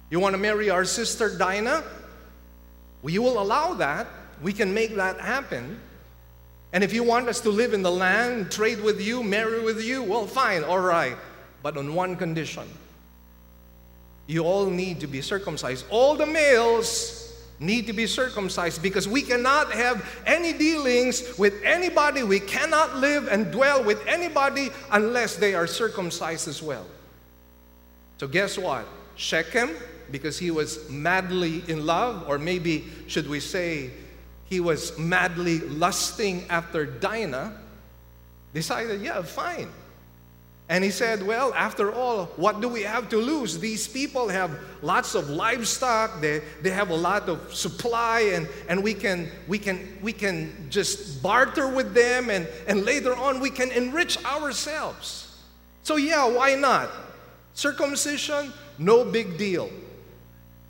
[0.09, 1.83] you want to marry our sister Dinah?
[3.01, 4.07] We will allow that.
[4.41, 5.79] We can make that happen.
[6.73, 9.83] And if you want us to live in the land, trade with you, marry with
[9.83, 11.17] you, well, fine, all right.
[11.63, 12.67] But on one condition
[14.27, 15.85] you all need to be circumcised.
[15.89, 17.23] All the males
[17.59, 22.23] need to be circumcised because we cannot have any dealings with anybody.
[22.23, 26.85] We cannot live and dwell with anybody unless they are circumcised as well.
[28.19, 28.85] So, guess what?
[29.15, 29.71] Shechem
[30.11, 33.91] because he was madly in love, or maybe should we say
[34.45, 37.53] he was madly lusting after Dinah,
[38.53, 39.69] decided, yeah, fine.
[40.69, 43.57] And he said, Well, after all, what do we have to lose?
[43.57, 48.83] These people have lots of livestock, they, they have a lot of supply, and, and
[48.83, 53.49] we, can, we, can, we can just barter with them, and, and later on we
[53.49, 55.41] can enrich ourselves.
[55.83, 56.89] So, yeah, why not?
[57.53, 59.69] Circumcision, no big deal.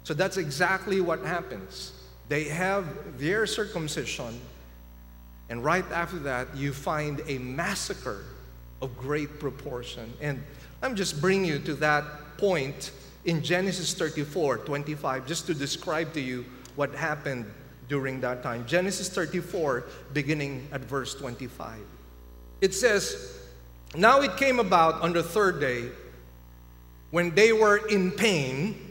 [0.08, 1.92] So that's exactly what happens.
[2.30, 4.40] They have their circumcision,
[5.50, 8.24] and right after that, you find a massacre
[8.82, 10.14] of great proportion.
[10.22, 10.42] And
[10.82, 12.06] I'm just bringing you to that
[12.38, 12.92] point
[13.26, 16.46] in Genesis 34 25, just to describe to you
[16.78, 17.46] what happened
[17.90, 18.66] during that time.
[18.66, 21.80] Genesis 34, beginning at verse 25.
[22.62, 23.38] It says,
[23.94, 25.90] Now it came about on the third day
[27.12, 28.87] when they were in pain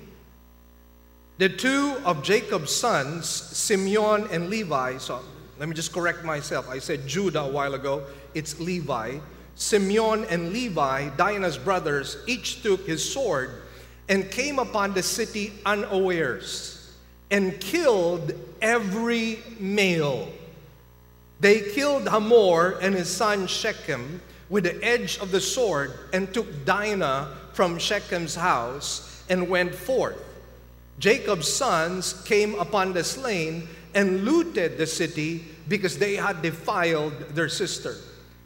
[1.39, 5.21] the two of Jacob's sons, Simeon and Levi, so
[5.59, 6.69] let me just correct myself.
[6.69, 9.19] I said Judah a while ago, it's Levi.
[9.55, 13.63] Simeon and Levi, Dinah's brothers, each took his sword
[14.09, 16.95] and came upon the city unawares
[17.31, 20.31] and killed every male.
[21.41, 26.65] They killed Hamor and his son Shechem with the edge of the sword and took
[26.65, 30.23] Dinah from Shechem's house and went forth.
[30.99, 37.49] Jacob's sons came upon the slain and looted the city because they had defiled their
[37.49, 37.97] sister.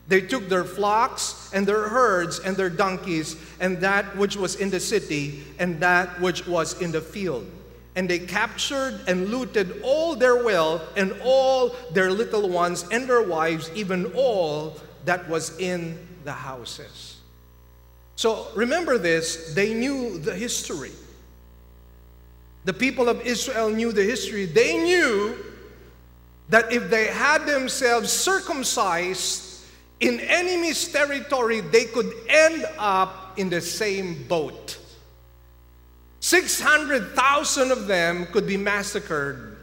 [0.08, 4.70] They took their flocks and their herds and their donkeys and that which was in
[4.70, 7.48] the city and that which was in the field.
[7.94, 13.22] And they captured and looted all their wealth and all their little ones and their
[13.22, 17.18] wives, even all that was in the houses.
[18.16, 20.92] So remember this, they knew the history.
[22.64, 24.46] The people of Israel knew the history.
[24.46, 25.36] They knew
[26.50, 29.64] that if they had themselves circumcised
[30.00, 34.78] in enemy's territory, they could end up in the same boat.
[36.20, 39.56] 600,000 of them could be massacred,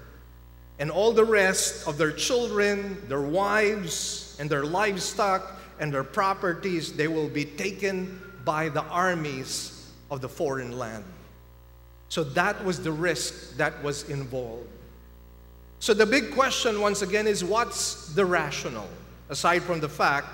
[0.79, 6.93] and all the rest of their children, their wives, and their livestock and their properties,
[6.93, 11.03] they will be taken by the armies of the foreign land.
[12.09, 14.67] So that was the risk that was involved.
[15.79, 18.87] So the big question, once again, is what's the rational?
[19.29, 20.27] Aside from the fact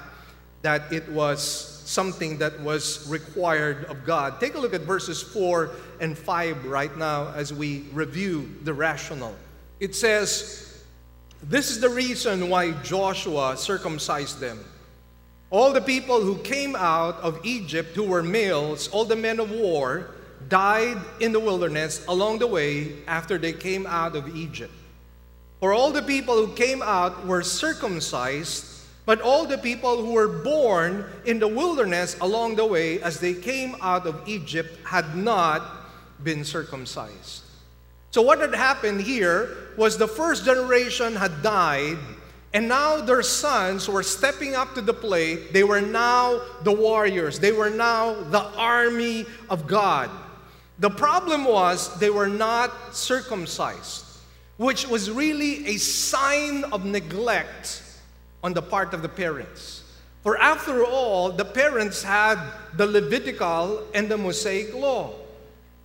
[0.61, 4.39] that it was something that was required of God.
[4.39, 9.35] Take a look at verses 4 and 5 right now as we review the rational.
[9.79, 10.81] It says,
[11.41, 14.63] This is the reason why Joshua circumcised them.
[15.49, 19.51] All the people who came out of Egypt who were males, all the men of
[19.51, 20.11] war,
[20.49, 24.73] died in the wilderness along the way after they came out of Egypt.
[25.59, 28.65] For all the people who came out were circumcised,
[29.05, 33.33] but all the people who were born in the wilderness along the way as they
[33.33, 35.61] came out of Egypt had not
[36.23, 37.43] been circumcised.
[38.11, 41.97] So, what had happened here was the first generation had died,
[42.53, 45.53] And now their sons were stepping up to the plate.
[45.53, 50.11] They were now the warriors, they were now the army of God.
[50.79, 54.05] The problem was they were not circumcised,
[54.57, 57.83] which was really a sign of neglect
[58.43, 59.83] on the part of the parents.
[60.23, 62.39] For after all, the parents had
[62.75, 65.13] the Levitical and the Mosaic law.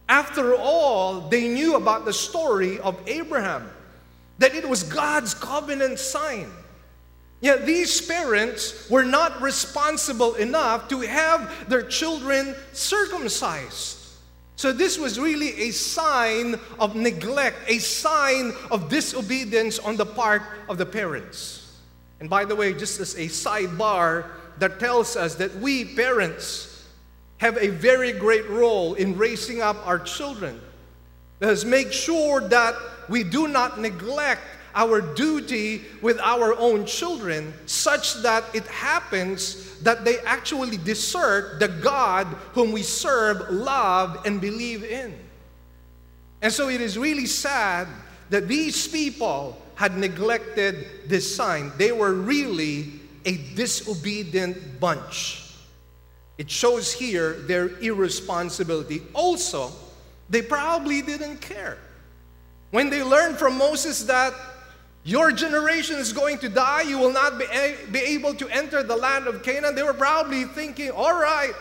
[0.09, 3.69] After all, they knew about the story of Abraham,
[4.39, 6.51] that it was God's covenant sign.
[7.41, 13.98] Yet these parents were not responsible enough to have their children circumcised.
[14.59, 20.43] So, this was really a sign of neglect, a sign of disobedience on the part
[20.69, 21.79] of the parents.
[22.19, 24.25] And by the way, just as a sidebar,
[24.59, 26.85] that tells us that we parents
[27.37, 30.61] have a very great role in raising up our children.
[31.39, 32.75] Let us make sure that
[33.09, 34.43] we do not neglect
[34.79, 41.67] our duty with our own children such that it happens that they actually desert the
[41.67, 45.19] God whom we serve, love, and believe in.
[46.43, 47.89] And so it is really sad
[48.31, 51.73] that these people had neglected this sign.
[51.77, 52.93] They were really
[53.25, 55.55] a disobedient bunch.
[56.39, 59.03] It shows here their irresponsibility.
[59.13, 59.73] Also,
[60.31, 61.79] they probably didn't care.
[62.71, 64.35] When they learned from Moses that
[65.09, 66.83] your generation is going to die.
[66.83, 67.47] You will not be,
[67.91, 69.75] be able to enter the land of Canaan.
[69.75, 71.55] They were probably thinking, all right,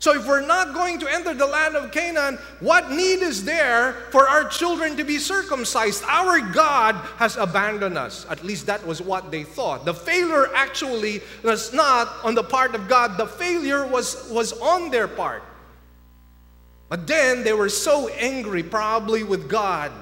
[0.00, 3.92] so if we're not going to enter the land of Canaan, what need is there
[4.10, 6.02] for our children to be circumcised?
[6.08, 8.26] Our God has abandoned us.
[8.28, 9.84] At least that was what they thought.
[9.84, 14.90] The failure actually was not on the part of God, the failure was, was on
[14.90, 15.44] their part.
[16.88, 19.92] But then they were so angry, probably with God,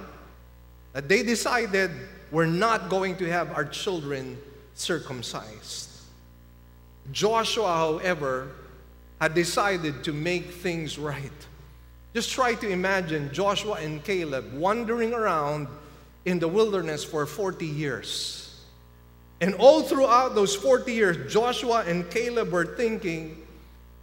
[0.95, 1.91] that they decided
[2.31, 4.39] we're not going to have our children
[4.75, 5.91] circumcised.
[7.13, 8.49] Joshua, however,
[9.21, 11.31] had decided to make things right.
[12.15, 15.69] Just try to imagine Joshua and Caleb wandering around
[16.25, 18.61] in the wilderness for 40 years.
[19.41, 23.47] And all throughout those 40 years, Joshua and Caleb were thinking,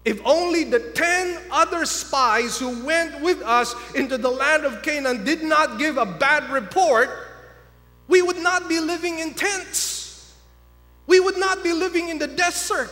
[0.03, 5.25] if only the 10 other spies who went with us into the land of Canaan
[5.25, 7.26] did not give a bad report,
[8.07, 10.33] we would not be living in tents.
[11.07, 12.91] We would not be living in the desert.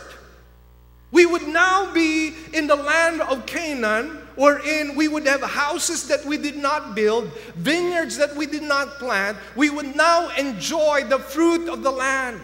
[1.10, 6.24] We would now be in the land of Canaan, wherein we would have houses that
[6.24, 9.38] we did not build, vineyards that we did not plant.
[9.54, 12.40] We would now enjoy the fruit of the land.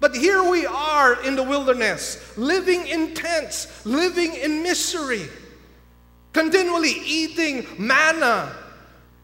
[0.00, 5.28] But here we are in the wilderness, living in tents, living in misery,
[6.32, 8.52] continually eating manna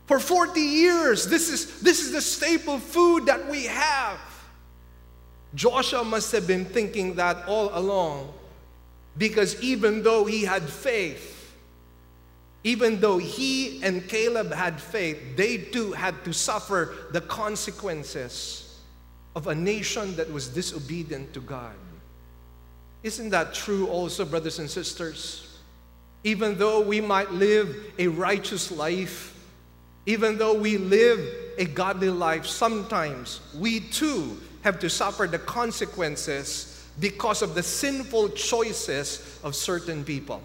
[0.06, 4.18] for 40 years, this is, this is the staple food that we have.
[5.54, 8.32] Joshua must have been thinking that all along
[9.18, 11.54] because even though he had faith,
[12.64, 18.80] even though he and Caleb had faith, they too had to suffer the consequences
[19.34, 21.74] of a nation that was disobedient to God.
[23.02, 25.58] Isn't that true also, brothers and sisters?
[26.24, 29.31] Even though we might live a righteous life,
[30.06, 31.20] even though we live
[31.58, 38.30] a godly life, sometimes we too have to suffer the consequences because of the sinful
[38.30, 40.40] choices of certain people.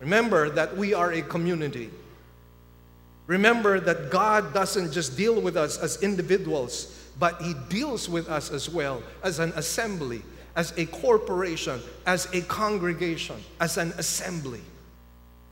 [0.00, 1.90] Remember that we are a community.
[3.26, 8.50] Remember that God doesn't just deal with us as individuals, but He deals with us
[8.50, 10.22] as well as an assembly,
[10.56, 14.60] as a corporation, as a congregation, as an assembly.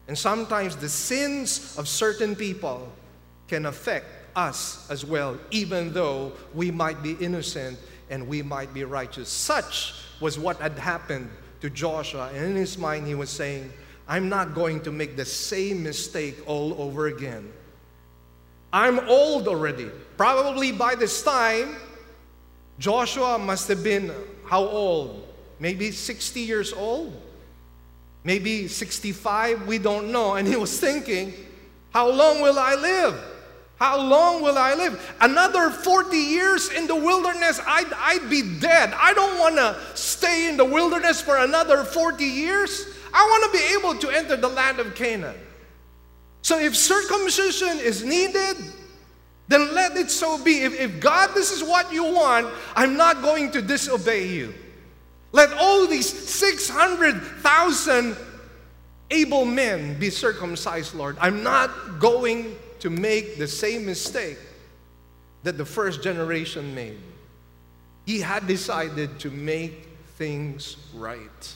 [0.09, 2.93] And sometimes the sins of certain people
[3.49, 7.79] can affect us as well, even though we might be innocent
[8.11, 9.29] and we might be righteous.
[9.29, 11.31] Such was what had happened
[11.61, 12.31] to Joshua.
[12.35, 13.73] And in his mind, he was saying,
[14.07, 17.53] I'm not going to make the same mistake all over again.
[18.73, 19.91] I'm old already.
[20.17, 21.77] Probably by this time,
[22.79, 24.13] Joshua must have been
[24.45, 25.27] how old?
[25.59, 27.21] Maybe 60 years old?
[28.27, 30.35] Maybe 65, we don't know.
[30.35, 31.33] And he was thinking,
[31.91, 33.19] How long will I live?
[33.77, 35.15] How long will I live?
[35.21, 38.93] Another 40 years in the wilderness, I'd, I'd be dead.
[38.97, 42.87] I don't want to stay in the wilderness for another 40 years.
[43.13, 45.37] I want to be able to enter the land of Canaan.
[46.41, 48.57] So if circumcision is needed,
[49.49, 50.61] then let it so be.
[50.63, 54.55] If, if God, this is what you want, I'm not going to disobey you.
[55.33, 58.17] Let all these 600,000
[59.11, 61.17] able men be circumcised, Lord.
[61.21, 64.39] I'm not going to make the same mistake
[65.43, 66.99] that the first generation made.
[68.05, 71.55] He had decided to make things right.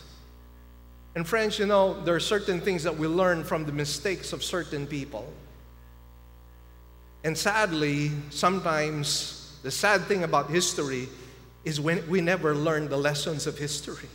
[1.15, 4.45] And friends, you know, there are certain things that we learn from the mistakes of
[4.45, 5.33] certain people.
[7.25, 11.09] And sadly, sometimes the sad thing about history
[11.65, 14.09] is when we never learn the lessons of history.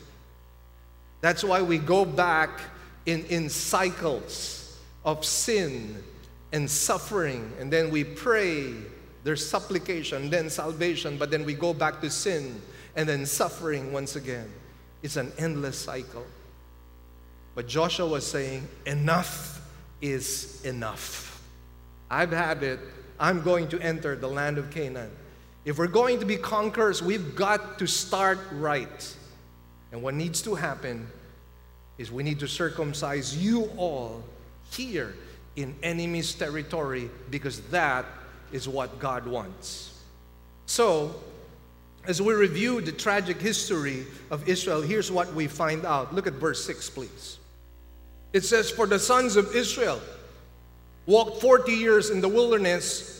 [1.21, 2.61] That's why we go back
[3.05, 6.03] in, in cycles of sin
[6.51, 8.73] and suffering, and then we pray,
[9.23, 12.61] there's supplication, then salvation, but then we go back to sin
[12.95, 14.51] and then suffering once again.
[15.03, 16.25] It's an endless cycle.
[17.53, 19.61] But Joshua was saying, Enough
[20.01, 21.41] is enough.
[22.09, 22.79] I've had it.
[23.19, 25.11] I'm going to enter the land of Canaan.
[25.65, 29.15] If we're going to be conquerors, we've got to start right.
[29.91, 31.07] And what needs to happen
[31.97, 34.23] is we need to circumcise you all
[34.71, 35.15] here
[35.55, 38.05] in enemy's territory because that
[38.51, 39.99] is what God wants.
[40.67, 41.15] So,
[42.05, 46.13] as we review the tragic history of Israel, here's what we find out.
[46.13, 47.39] Look at verse 6, please.
[48.33, 49.99] It says, For the sons of Israel
[51.07, 53.14] walked 40 years in the wilderness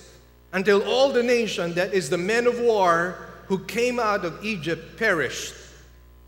[0.56, 4.98] until all the nation, that is the men of war who came out of Egypt,
[4.98, 5.54] perished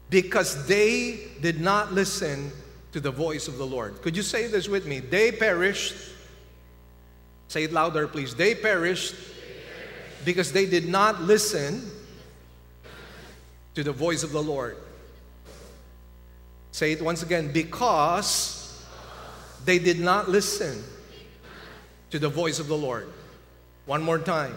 [0.09, 2.51] because they did not listen
[2.91, 4.01] to the voice of the Lord.
[4.01, 4.99] Could you say this with me?
[4.99, 5.95] They perished.
[7.47, 8.35] Say it louder, please.
[8.35, 9.15] They perished
[10.25, 11.89] because they did not listen
[13.75, 14.75] to the voice of the Lord.
[16.73, 17.53] Say it once again.
[17.53, 18.85] Because
[19.63, 20.83] they did not listen
[22.09, 23.07] to the voice of the Lord.
[23.87, 24.53] One more time.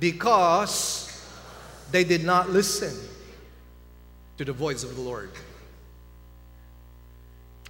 [0.00, 1.08] Because
[1.92, 2.92] they did not listen
[4.38, 5.30] to the voice of the Lord.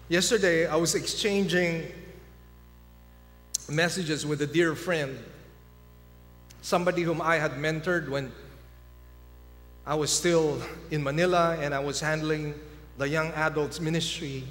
[0.09, 1.91] Yesterday, I was exchanging
[3.69, 5.19] messages with a dear friend,
[6.63, 8.31] somebody whom I had mentored when
[9.85, 12.55] I was still in Manila and I was handling
[12.99, 14.45] the young adults ministry.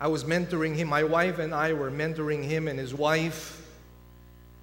[0.00, 0.88] I was mentoring him.
[0.88, 3.63] My wife and I were mentoring him and his wife.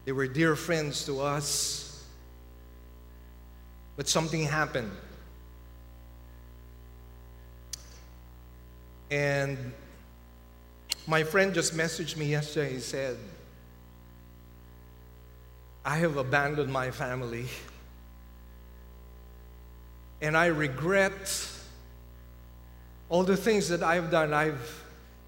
[0.06, 2.04] They were dear friends to us.
[3.98, 4.92] But something happened.
[9.12, 9.74] And
[11.06, 12.74] my friend just messaged me yesterday.
[12.74, 13.18] He said,
[15.84, 17.48] I have abandoned my family.
[20.22, 21.50] And I regret
[23.10, 24.34] all the things that I've done.
[24.34, 24.84] I've,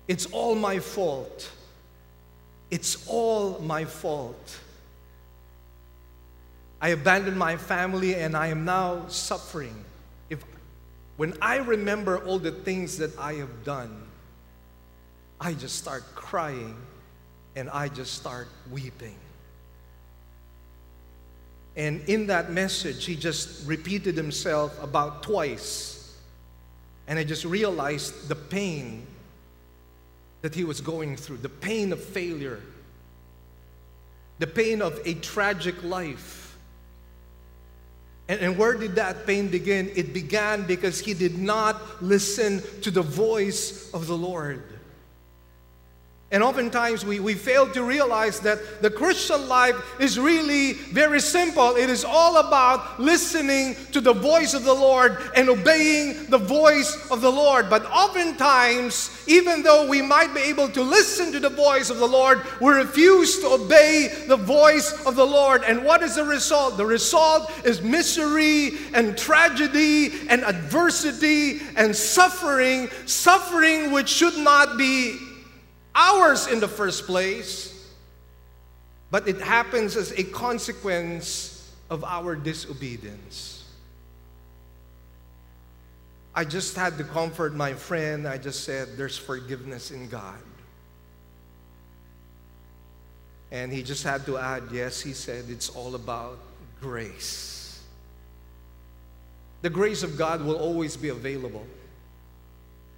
[0.08, 1.52] it's all my fault.
[2.74, 4.60] It's all my fault.
[6.82, 9.86] I abandoned my family and I am now suffering.
[10.32, 10.44] If,
[11.16, 13.96] When I remember all the things that I have done,
[15.40, 16.76] I just start crying
[17.56, 19.20] and I just start weeping.
[21.76, 26.18] And in that message, he just repeated himself about twice.
[27.06, 29.06] And I just realized the pain
[30.44, 32.62] that he was going through the pain of failure,
[34.38, 36.44] the pain of a tragic life
[38.28, 39.91] and, and where did that pain begin?
[39.96, 44.64] It began because he did not listen to the voice of the Lord.
[46.34, 51.76] And oftentimes we, we fail to realize that the Christian life is really very simple.
[51.76, 57.08] It is all about listening to the voice of the Lord and obeying the voice
[57.12, 57.70] of the Lord.
[57.70, 62.08] But oftentimes, even though we might be able to listen to the voice of the
[62.08, 65.64] Lord, we refuse to obey the voice of the Lord.
[65.64, 66.78] And what is the result?
[66.78, 75.20] The result is misery and tragedy and adversity and suffering, suffering which should not be
[75.96, 77.91] ours in the first place,
[79.12, 83.64] but it happens as a consequence of our disobedience.
[86.36, 88.28] I just had to comfort my friend.
[88.28, 90.41] I just said, There's forgiveness in God.
[93.52, 96.39] And he just had to add, Yes, he said, it's all about
[96.82, 97.82] grace.
[99.62, 101.66] The grace of God will always be available.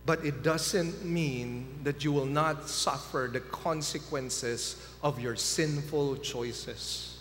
[0.06, 7.15] But it doesn't mean that you will not suffer the consequences of your sinful choices.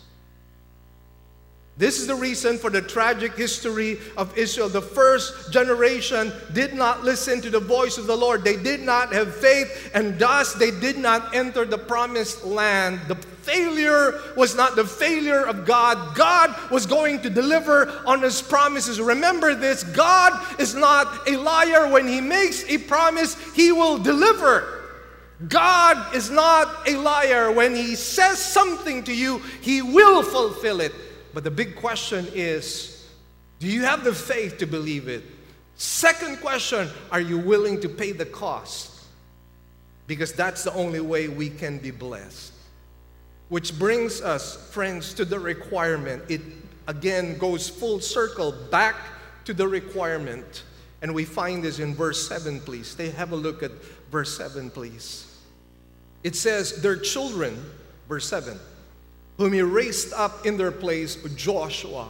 [1.76, 4.68] This is the reason for the tragic history of Israel.
[4.68, 8.44] The first generation did not listen to the voice of the Lord.
[8.44, 13.00] They did not have faith, and thus they did not enter the promised land.
[13.08, 16.14] The failure was not the failure of God.
[16.14, 19.00] God was going to deliver on his promises.
[19.00, 21.90] Remember this God is not a liar.
[21.90, 24.74] When he makes a promise, he will deliver.
[25.48, 27.50] God is not a liar.
[27.50, 30.92] When He says something to you, He will fulfill it.
[31.34, 33.06] But the big question is
[33.58, 35.24] do you have the faith to believe it?
[35.76, 38.90] Second question are you willing to pay the cost?
[40.06, 42.52] Because that's the only way we can be blessed.
[43.48, 46.22] Which brings us, friends, to the requirement.
[46.28, 46.42] It
[46.86, 48.96] again goes full circle back
[49.44, 50.62] to the requirement.
[51.02, 52.88] And we find this in verse 7, please.
[52.88, 53.72] Stay, have a look at
[54.10, 55.38] verse 7, please.
[56.22, 57.62] It says, Their children,
[58.08, 58.58] verse 7,
[59.36, 62.08] whom he raised up in their place, Joshua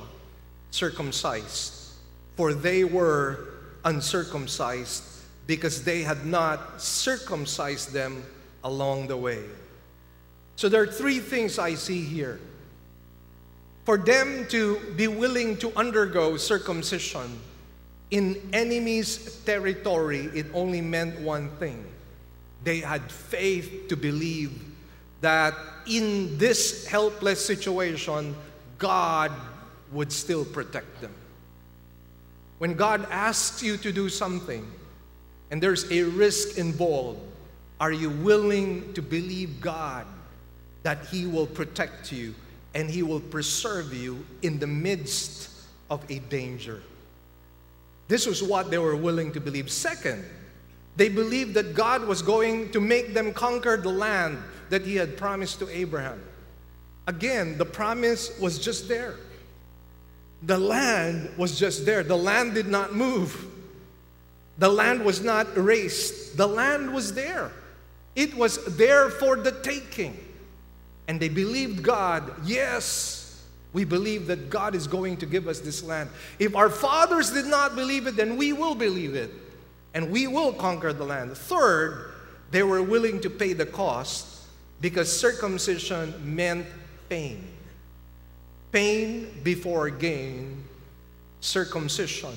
[0.71, 1.93] circumcised,
[2.37, 3.49] for they were
[3.85, 5.05] uncircumcised
[5.47, 8.25] because they had not circumcised them
[8.63, 9.43] along the way.
[10.57, 12.41] So there are three things I see here.
[13.85, 17.39] For them to be willing to undergo circumcision
[18.11, 21.85] in enemy's territory, it only meant one thing.
[22.63, 24.53] They had faith to believe
[25.25, 25.55] that
[25.87, 28.37] in this helpless situation,
[28.77, 29.33] God
[29.91, 31.15] would still protect them.
[32.59, 34.71] When God asks you to do something
[35.51, 37.21] and there's a risk involved,
[37.81, 40.05] are you willing to believe God
[40.83, 42.35] that He will protect you
[42.75, 45.49] and He will preserve you in the midst
[45.89, 46.83] of a danger?
[48.09, 49.71] This was what they were willing to believe.
[49.71, 50.23] Second,
[50.97, 54.39] they believed that God was going to make them conquer the land
[54.71, 56.23] that He had promised to Abraham.
[57.07, 59.17] Again, the promise was just there.
[60.43, 62.03] The land was just there.
[62.03, 63.47] The land did not move.
[64.59, 66.37] The land was not erased.
[66.37, 67.51] The land was there.
[68.15, 70.19] It was there for the taking.
[71.09, 75.83] And they believed God, yes, we believe that God is going to give us this
[75.83, 76.09] land.
[76.39, 79.31] If our fathers did not believe it, then we will believe it.
[79.93, 81.37] And we will conquer the land.
[81.37, 82.13] Third,
[82.51, 84.34] they were willing to pay the cost
[84.81, 86.67] because circumcision meant
[87.09, 87.47] pain.
[88.73, 90.65] Pain before gain,
[91.41, 92.35] circumcision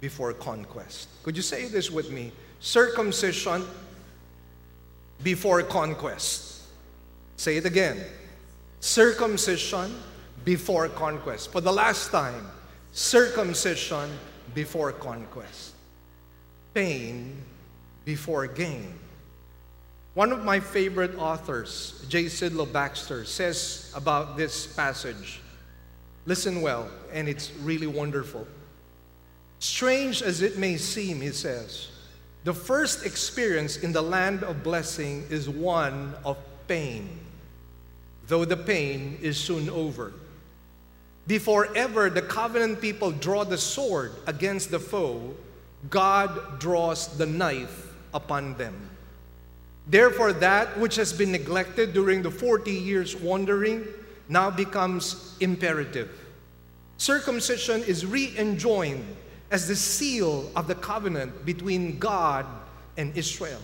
[0.00, 1.08] before conquest.
[1.22, 2.32] Could you say this with me?
[2.60, 3.64] Circumcision
[5.22, 6.62] before conquest.
[7.36, 8.02] Say it again.
[8.80, 9.94] Circumcision
[10.44, 11.52] before conquest.
[11.52, 12.46] For the last time,
[12.92, 14.10] circumcision
[14.54, 15.72] before conquest.
[16.72, 17.36] Pain
[18.04, 18.94] before gain.
[20.16, 22.24] One of my favorite authors, J.
[22.24, 25.42] Sidlow Baxter, says about this passage
[26.24, 28.46] Listen well, and it's really wonderful.
[29.58, 31.88] Strange as it may seem, he says,
[32.44, 37.10] the first experience in the land of blessing is one of pain,
[38.26, 40.14] though the pain is soon over.
[41.26, 45.34] Before ever the covenant people draw the sword against the foe,
[45.90, 48.95] God draws the knife upon them.
[49.86, 53.86] Therefore, that which has been neglected during the 40 years wandering
[54.28, 56.10] now becomes imperative.
[56.98, 59.04] Circumcision is re enjoined
[59.50, 62.46] as the seal of the covenant between God
[62.96, 63.60] and Israel.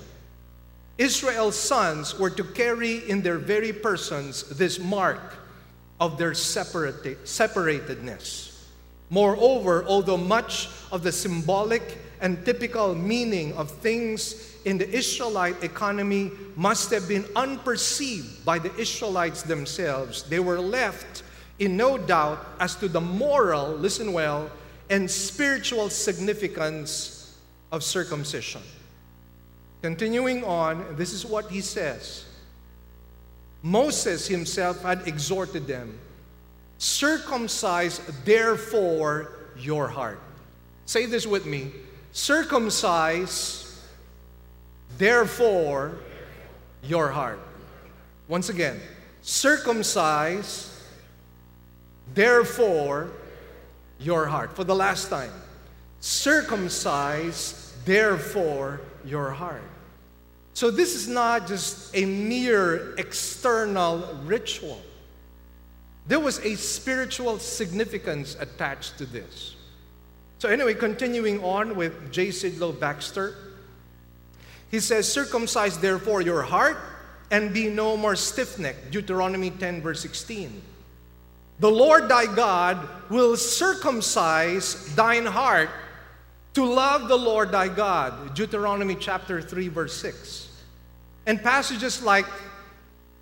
[0.98, 5.34] Israel's sons were to carry in their very persons this mark
[5.98, 8.60] of their separate, separatedness.
[9.10, 16.30] Moreover, although much of the symbolic and typical meaning of things in the Israelite economy
[16.56, 20.22] must have been unperceived by the Israelites themselves.
[20.24, 21.22] They were left
[21.58, 24.50] in no doubt as to the moral, listen well,
[24.90, 27.38] and spiritual significance
[27.70, 28.62] of circumcision.
[29.80, 32.24] Continuing on, this is what he says
[33.62, 35.98] Moses himself had exhorted them
[36.78, 40.20] circumcise therefore your heart.
[40.86, 41.70] Say this with me
[42.12, 43.61] circumcise
[44.99, 45.99] Therefore,
[46.82, 47.40] your heart.
[48.28, 48.80] Once again,
[49.22, 50.82] circumcise,
[52.14, 53.11] therefore,
[54.01, 54.55] your heart.
[54.55, 55.30] For the last time,
[56.01, 59.62] circumcise, therefore, your heart.
[60.55, 64.82] So, this is not just a mere external ritual.
[66.07, 69.57] There was a spiritual significance attached to this.
[70.38, 72.28] So, anyway, continuing on with J.
[72.28, 73.34] Sidlow Baxter.
[74.72, 76.78] He says, Circumcise therefore your heart
[77.30, 78.90] and be no more stiff necked.
[78.90, 80.60] Deuteronomy 10, verse 16.
[81.60, 85.70] The Lord thy God will circumcise thine heart
[86.54, 88.34] to love the Lord thy God.
[88.34, 90.48] Deuteronomy chapter 3, verse 6.
[91.26, 92.26] And passages like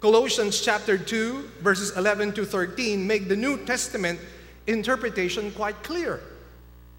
[0.01, 4.19] Colossians chapter 2, verses 11 to 13 make the New Testament
[4.67, 6.21] interpretation quite clear.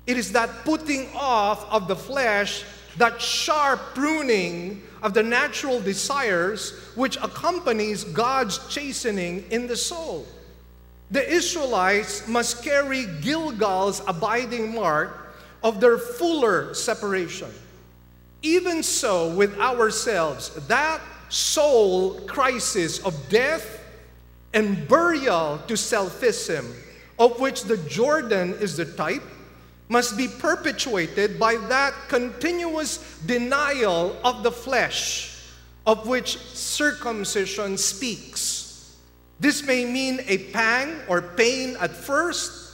[0.05, 2.63] It is that putting off of the flesh
[2.97, 10.25] that sharp pruning of the natural desires which accompanies God's chastening in the soul.
[11.09, 17.49] The Israelites must carry Gilgal's abiding mark of their fuller separation.
[18.41, 23.79] Even so, with ourselves, that soul crisis of death
[24.53, 26.65] and burial to selfism,
[27.19, 29.23] of which the Jordan is the type,
[29.91, 35.37] must be perpetuated by that continuous denial of the flesh
[35.85, 38.95] of which circumcision speaks.
[39.41, 42.73] This may mean a pang or pain at first,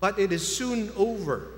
[0.00, 1.52] but it is soon over.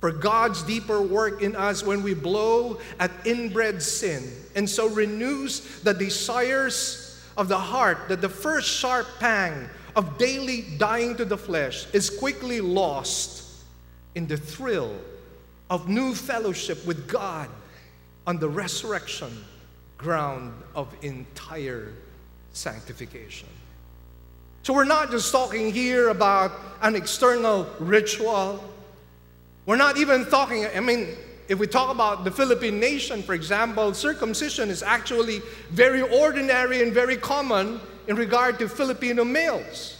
[0.00, 5.80] For God's deeper work in us when we blow at inbred sin and so renews
[5.80, 11.36] the desires of the heart that the first sharp pang of daily dying to the
[11.36, 13.49] flesh is quickly lost
[14.14, 14.94] in the thrill
[15.68, 17.48] of new fellowship with God
[18.26, 19.44] on the resurrection
[19.98, 21.92] ground of entire
[22.52, 23.48] sanctification.
[24.62, 26.52] So, we're not just talking here about
[26.82, 28.62] an external ritual.
[29.64, 31.16] We're not even talking, I mean,
[31.48, 35.40] if we talk about the Philippine nation, for example, circumcision is actually
[35.70, 39.99] very ordinary and very common in regard to Filipino males.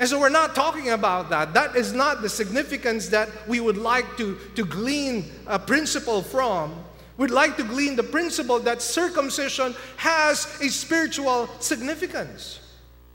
[0.00, 1.54] And so we're not talking about that.
[1.54, 6.74] That is not the significance that we would like to, to glean a principle from.
[7.16, 12.60] We'd like to glean the principle that circumcision has a spiritual significance.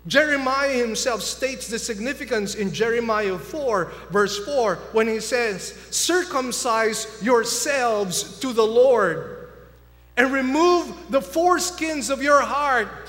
[0.08, 8.40] Jeremiah himself states the significance in Jeremiah 4, verse 4, when he says, Circumcise yourselves
[8.40, 9.50] to the Lord
[10.16, 13.09] and remove the foreskins of your heart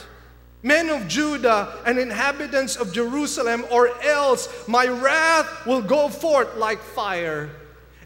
[0.63, 6.81] men of Judah and inhabitants of Jerusalem, or else my wrath will go forth like
[6.81, 7.51] fire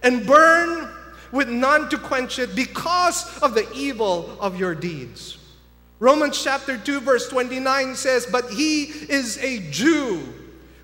[0.03, 0.89] and burn
[1.33, 5.39] with none to quench it because of the evil of your deeds.
[5.99, 10.23] Romans chapter 2, verse 29 says, But he is a Jew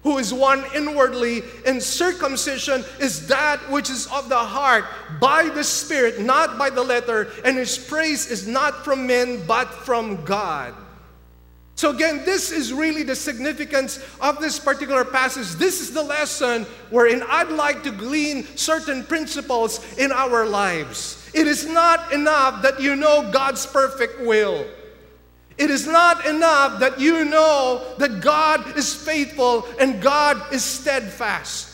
[0.03, 4.87] who is one inwardly, and circumcision is that which is of the heart,
[5.21, 9.69] by the Spirit, not by the letter, and his praise is not from men, but
[9.69, 10.75] from God.
[11.81, 15.53] So, again, this is really the significance of this particular passage.
[15.53, 21.31] This is the lesson wherein I'd like to glean certain principles in our lives.
[21.33, 24.67] It is not enough that you know God's perfect will.
[25.57, 31.70] It is not enough that you know that God is faithful and God is steadfast.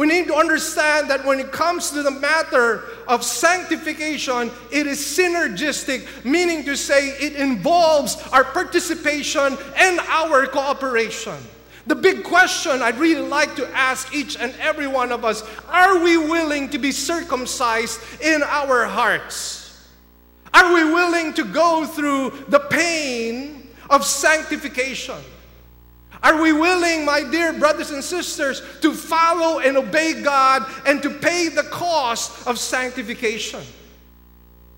[0.00, 4.98] We need to understand that when it comes to the matter of sanctification, it is
[4.98, 11.36] synergistic, meaning to say it involves our participation and our cooperation.
[11.86, 16.02] The big question I'd really like to ask each and every one of us are
[16.02, 19.86] we willing to be circumcised in our hearts?
[20.54, 25.16] Are we willing to go through the pain of sanctification?
[26.22, 31.10] Are we willing, my dear brothers and sisters, to follow and obey God and to
[31.10, 33.62] pay the cost of sanctification?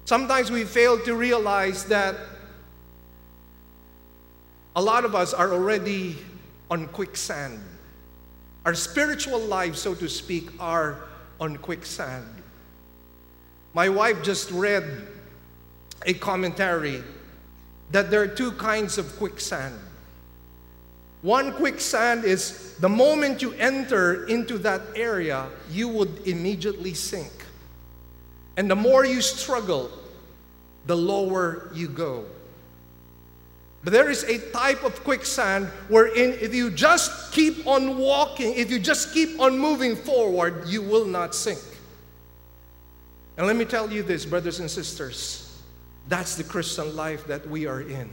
[0.04, 2.16] Sometimes we fail to realize that
[4.76, 6.16] a lot of us are already
[6.70, 7.60] on quicksand.
[8.64, 11.00] Our spiritual lives, so to speak, are
[11.40, 12.26] on quicksand.
[13.74, 15.08] My wife just read
[16.06, 17.02] a commentary
[17.90, 19.74] that there are two kinds of quicksand.
[21.22, 27.32] One quicksand is the moment you enter into that area, you would immediately sink.
[28.56, 29.90] And the more you struggle,
[30.86, 32.26] the lower you go.
[33.84, 38.70] But there is a type of quicksand wherein if you just keep on walking, if
[38.70, 41.60] you just keep on moving forward, you will not sink.
[43.36, 45.60] And let me tell you this, brothers and sisters,
[46.08, 48.10] that's the Christian life that we are in.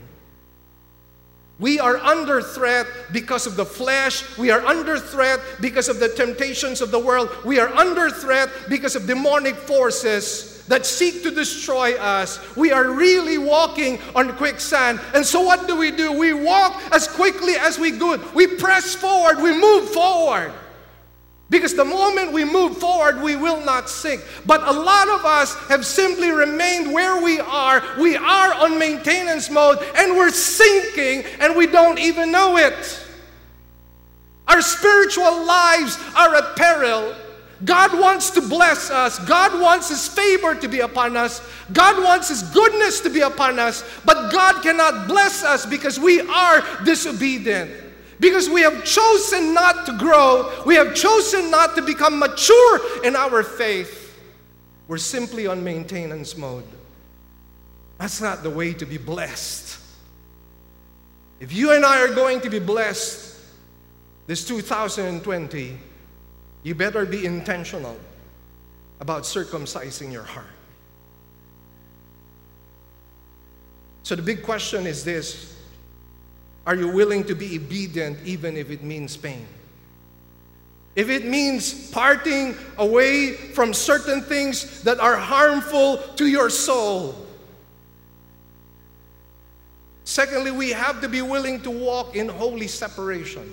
[1.60, 4.38] We are under threat because of the flesh.
[4.38, 7.28] We are under threat because of the temptations of the world.
[7.44, 12.40] We are under threat because of demonic forces that seek to destroy us.
[12.56, 15.00] We are really walking on quicksand.
[15.14, 16.12] And so, what do we do?
[16.12, 18.22] We walk as quickly as we could.
[18.34, 20.52] We press forward, we move forward.
[21.50, 24.22] Because the moment we move forward, we will not sink.
[24.46, 27.82] But a lot of us have simply remained where we are.
[27.98, 33.04] We are on maintenance mode and we're sinking and we don't even know it.
[34.46, 37.16] Our spiritual lives are at peril.
[37.64, 39.18] God wants to bless us.
[39.18, 41.42] God wants His favor to be upon us.
[41.72, 43.84] God wants His goodness to be upon us.
[44.04, 47.89] But God cannot bless us because we are disobedient.
[48.20, 53.16] Because we have chosen not to grow, we have chosen not to become mature in
[53.16, 53.96] our faith.
[54.86, 56.64] we're simply on maintenance mode.
[57.98, 59.78] That's not the way to be blessed.
[61.38, 63.38] If you and I are going to be blessed
[64.26, 65.78] this 2020,
[66.62, 67.96] you better be intentional
[69.00, 70.46] about circumcising your heart.
[74.02, 75.49] So the big question is this
[76.66, 79.46] Are you willing to be obedient even if it means pain?
[80.96, 87.14] If it means parting away from certain things that are harmful to your soul.
[90.04, 93.50] Secondly, we have to be willing to walk in holy separation.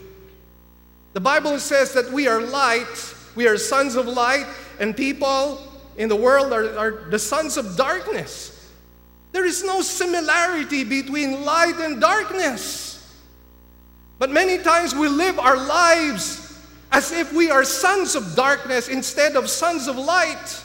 [1.14, 4.46] The Bible says that we are light, we are sons of light,
[4.80, 5.60] and people
[5.98, 8.72] in the world are, are the sons of darkness.
[9.32, 12.97] There is no similarity between light and darkness.
[14.20, 16.44] But many times we live our lives
[16.92, 20.64] as if we are sons of darkness instead of sons of light.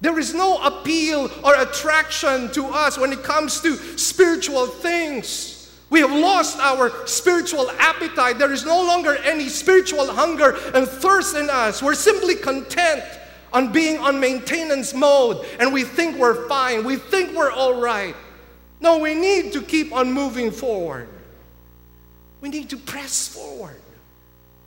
[0.00, 5.54] There is no appeal or attraction to us when it comes to spiritual things.
[5.90, 8.38] We have lost our spiritual appetite.
[8.38, 11.82] There is no longer any spiritual hunger and thirst in us.
[11.82, 13.04] We're simply content
[13.52, 16.84] on being on maintenance mode and we think we're fine.
[16.84, 18.16] We think we're all right.
[18.80, 21.08] No, we need to keep on moving forward.
[22.44, 23.80] We need to press forward.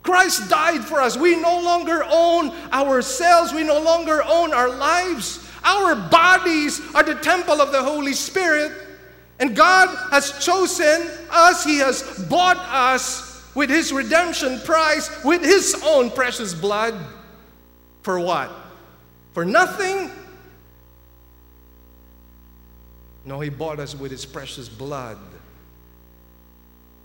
[0.02, 1.16] Christ died for us.
[1.16, 5.48] We no longer own ourselves, we no longer own our lives.
[5.64, 8.72] Our bodies are the temple of the Holy Spirit.
[9.38, 15.80] And God has chosen us, He has bought us with His redemption price, with His
[15.86, 16.96] own precious blood.
[18.02, 18.50] For what?
[19.34, 20.10] For nothing?
[23.24, 25.20] No, He bought us with His precious blood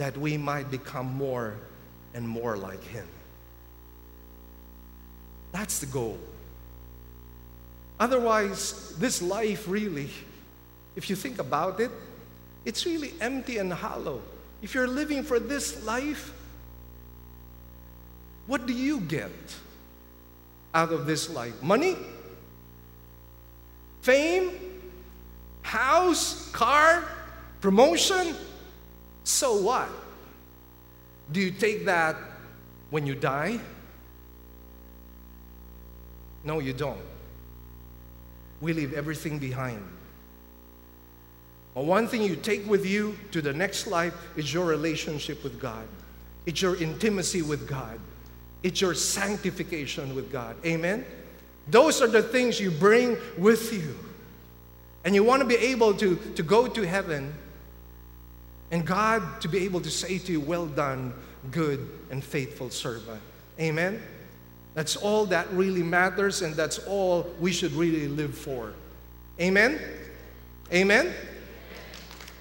[0.02, 1.54] that we might become more
[2.12, 3.06] and more like Him.
[5.52, 6.18] That's the goal.
[8.00, 10.10] Otherwise, this life really,
[10.96, 11.92] if you think about it,
[12.64, 14.20] it's really empty and hollow.
[14.60, 16.32] If you're living for this life,
[18.48, 19.30] what do you get
[20.74, 21.62] out of this life?
[21.62, 21.96] Money?
[24.00, 24.50] Fame?
[25.62, 26.50] House?
[26.50, 27.04] Car?
[27.60, 28.34] Promotion?
[29.24, 29.88] So what?
[31.30, 32.16] Do you take that
[32.90, 33.58] when you die?
[36.44, 37.00] No, you don't.
[38.60, 39.82] We leave everything behind.
[41.74, 45.60] But one thing you take with you to the next life is your relationship with
[45.60, 45.86] God.
[46.44, 47.98] It's your intimacy with God.
[48.62, 50.56] It's your sanctification with God.
[50.66, 51.04] Amen?
[51.68, 53.96] Those are the things you bring with you.
[55.04, 57.34] And you want to be able to, to go to heaven
[58.72, 61.12] and God to be able to say to you, Well done,
[61.52, 63.20] good and faithful servant.
[63.60, 64.02] Amen?
[64.74, 68.72] That's all that really matters, and that's all we should really live for.
[69.38, 69.78] Amen?
[70.72, 71.12] Amen?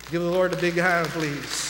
[0.09, 1.67] Give the Lord a big hand, please.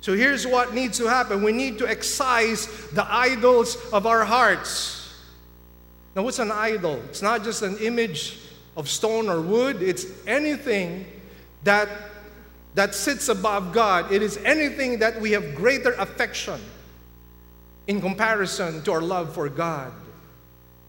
[0.00, 5.14] So here's what needs to happen we need to excise the idols of our hearts.
[6.14, 7.02] Now, what's an idol?
[7.10, 8.38] It's not just an image
[8.76, 11.06] of stone or wood, it's anything
[11.64, 11.88] that,
[12.74, 14.12] that sits above God.
[14.12, 16.60] It is anything that we have greater affection
[17.86, 19.92] in comparison to our love for God.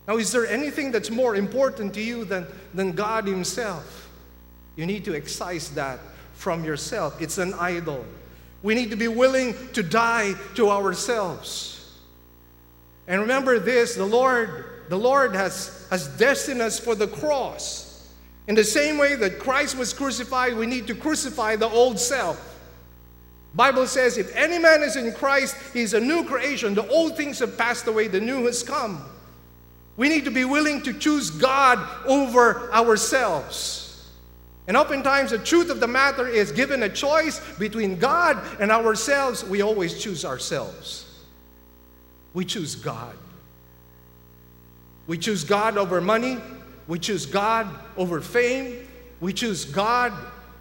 [0.07, 4.09] Now, is there anything that's more important to you than, than God Himself?
[4.75, 5.99] You need to excise that
[6.33, 7.21] from yourself.
[7.21, 8.05] It's an idol.
[8.63, 11.97] We need to be willing to die to ourselves.
[13.07, 18.11] And remember this the Lord the Lord has, has destined us for the cross.
[18.47, 22.55] In the same way that Christ was crucified, we need to crucify the old self.
[23.53, 26.75] Bible says, if any man is in Christ, he is a new creation.
[26.75, 29.03] The old things have passed away, the new has come.
[29.97, 34.07] We need to be willing to choose God over ourselves.
[34.67, 39.43] And oftentimes, the truth of the matter is given a choice between God and ourselves,
[39.43, 41.05] we always choose ourselves.
[42.33, 43.15] We choose God.
[45.07, 46.37] We choose God over money.
[46.87, 48.87] We choose God over fame.
[49.19, 50.13] We choose God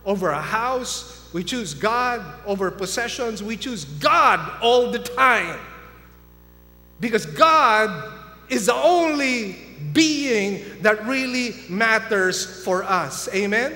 [0.04, 1.28] over a house.
[1.32, 3.42] We choose God over possessions.
[3.42, 5.58] We choose God all the time.
[7.00, 8.12] Because God
[8.48, 9.56] is the only
[9.92, 13.28] being that really matters for us.
[13.34, 13.74] Amen?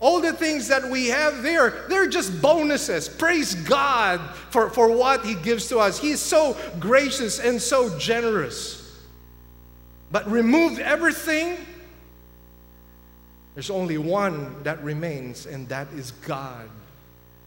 [0.00, 3.08] All the things that we have there, they're just bonuses.
[3.08, 4.20] Praise God
[4.50, 5.98] for, for what He gives to us.
[5.98, 8.77] He's so gracious and so generous.
[10.10, 11.58] But remove everything,
[13.54, 16.68] there's only one that remains, and that is God.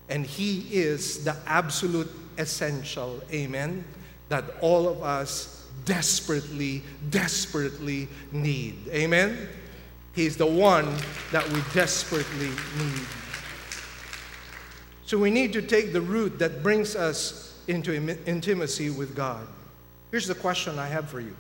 [0.10, 3.86] And He is the absolute essential, amen,
[4.30, 8.76] that all of us desperately, desperately need.
[8.90, 9.48] Amen?
[10.14, 10.94] He's the one
[11.32, 13.08] that we desperately need.
[15.06, 17.94] So we need to take the route that brings us into
[18.26, 19.48] intimacy with God.
[20.10, 21.36] Here's the question I have for you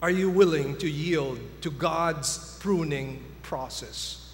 [0.00, 4.32] Are you willing to yield to God's pruning process?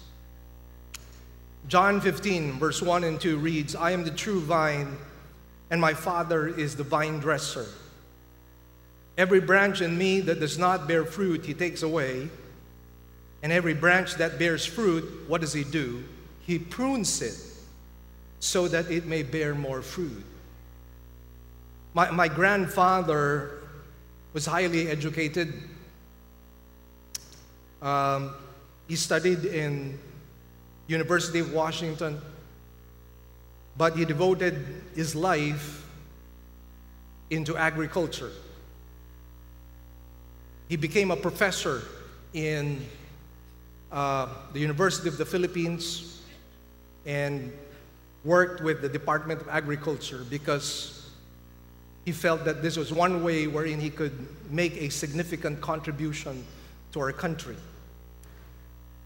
[1.67, 4.97] John 15, verse 1 and 2 reads I am the true vine,
[5.71, 7.65] and my Father is the vine dresser.
[9.17, 12.29] Every branch in me that does not bear fruit, he takes away.
[13.41, 16.03] And every branch that bears fruit, what does he do?
[16.41, 17.35] He prunes it
[18.39, 20.23] so that it may bear more fruit.
[21.93, 23.64] My, my grandfather
[24.35, 25.53] was highly educated.
[27.81, 28.33] Um,
[28.85, 29.97] he studied in
[30.87, 32.21] University of Washington,
[33.77, 35.87] but he devoted his life
[37.29, 38.31] into agriculture.
[40.67, 41.83] He became a professor
[42.33, 42.85] in
[43.89, 46.21] uh, the University of the Philippines
[47.05, 47.53] and
[48.25, 50.94] worked with the Department of Agriculture because
[52.05, 56.45] he felt that this was one way wherein he could make a significant contribution
[56.93, 57.57] to our country.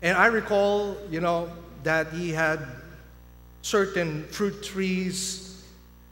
[0.02, 1.52] And I recall, you know,
[1.84, 2.60] that he had
[3.62, 5.64] certain fruit trees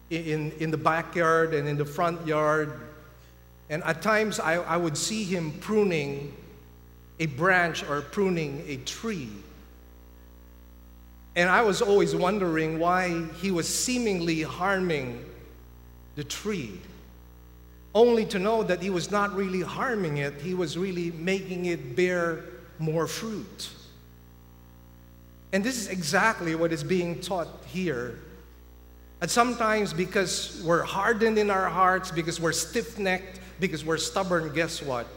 [0.09, 2.88] in, in the backyard and in the front yard
[3.69, 6.33] and at times I, I would see him pruning
[7.19, 9.29] a branch or pruning a tree.
[11.35, 15.23] And I was always wondering why he was seemingly harming
[16.18, 16.82] the tree,
[17.93, 21.95] only to know that he was not really harming it, he was really making it
[21.95, 22.43] bear
[22.80, 23.70] more fruit.
[25.53, 28.20] And this is exactly what is being taught here.
[29.22, 34.51] And sometimes, because we're hardened in our hearts, because we're stiff necked, because we're stubborn,
[34.53, 35.07] guess what?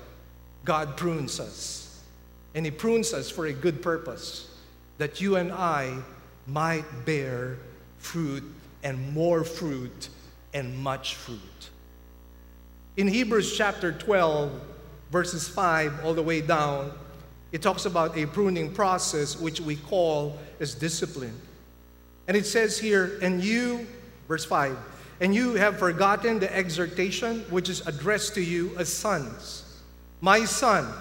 [0.67, 2.03] God prunes us.
[2.55, 4.55] And He prunes us for a good purpose
[4.99, 5.97] that you and I
[6.47, 7.57] might bear
[7.99, 8.45] fruit
[8.83, 10.11] and more fruit
[10.53, 11.71] and much fruit.
[12.97, 14.61] In Hebrews chapter 12,
[15.11, 16.93] verses 5 all the way down,
[17.53, 21.41] it talks about a pruning process which we call as discipline.
[22.29, 23.87] And it says here, and you,
[24.29, 24.77] verse 5,
[25.21, 29.83] and you have forgotten the exhortation which is addressed to you as sons.
[30.21, 30.93] My son,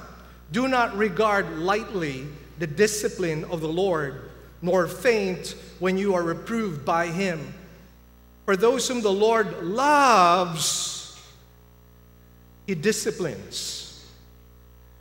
[0.52, 2.26] do not regard lightly
[2.58, 4.30] the discipline of the Lord,
[4.62, 7.54] nor faint when you are reproved by him.
[8.50, 11.16] For those whom the Lord loves,
[12.66, 14.08] he disciplines,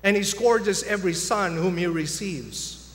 [0.03, 2.95] and he scourges every son whom he receives.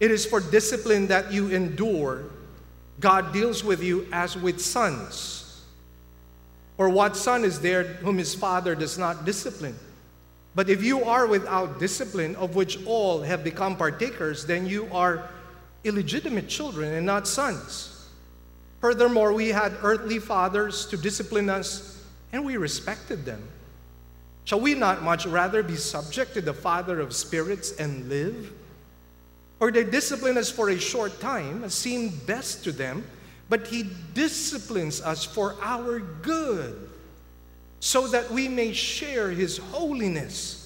[0.00, 2.24] It is for discipline that you endure.
[3.00, 5.62] God deals with you as with sons.
[6.78, 9.78] Or what son is there whom his father does not discipline?
[10.54, 15.28] But if you are without discipline, of which all have become partakers, then you are
[15.84, 17.92] illegitimate children and not sons.
[18.80, 23.42] Furthermore, we had earthly fathers to discipline us, and we respected them.
[24.44, 28.52] Shall we not much rather be subject to the Father of spirits and live?
[29.58, 33.04] Or they discipline us for a short time, as seemed best to them
[33.48, 36.90] but He disciplines us for our good,
[37.80, 40.62] so that we may share His holiness.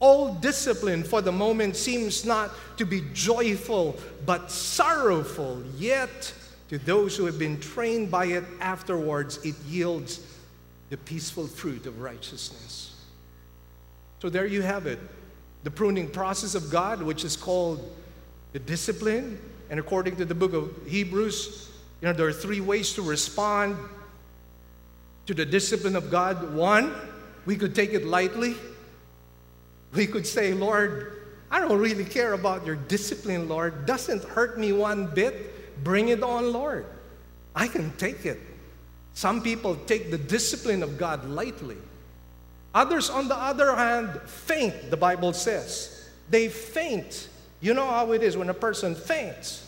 [0.00, 6.32] All discipline for the moment seems not to be joyful, but sorrowful, yet
[6.68, 10.20] to those who have been trained by it afterwards, it yields
[10.90, 12.94] the peaceful fruit of righteousness.
[14.20, 14.98] So there you have it
[15.64, 17.94] the pruning process of God, which is called
[18.52, 19.40] the discipline.
[19.70, 21.68] And according to the book of Hebrews,
[22.00, 23.76] you know, there are three ways to respond
[25.26, 26.54] to the discipline of God.
[26.54, 26.94] One,
[27.44, 28.54] we could take it lightly.
[29.92, 33.84] We could say, Lord, I don't really care about your discipline, Lord.
[33.84, 35.47] Doesn't hurt me one bit.
[35.82, 36.86] Bring it on, Lord.
[37.54, 38.38] I can take it.
[39.14, 41.76] Some people take the discipline of God lightly.
[42.74, 46.08] Others, on the other hand, faint, the Bible says.
[46.30, 47.28] They faint.
[47.60, 49.64] You know how it is when a person faints.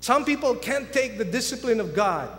[0.00, 2.30] Some people can't take the discipline of God.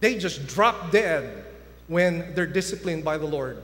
[0.00, 1.44] They just drop dead
[1.86, 3.62] when they're disciplined by the Lord.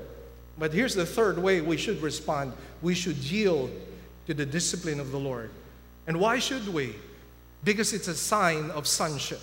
[0.59, 3.71] But here's the third way we should respond we should yield
[4.27, 5.51] to the discipline of the Lord.
[6.07, 6.95] And why should we?
[7.65, 9.41] Because it's a sign of sonship.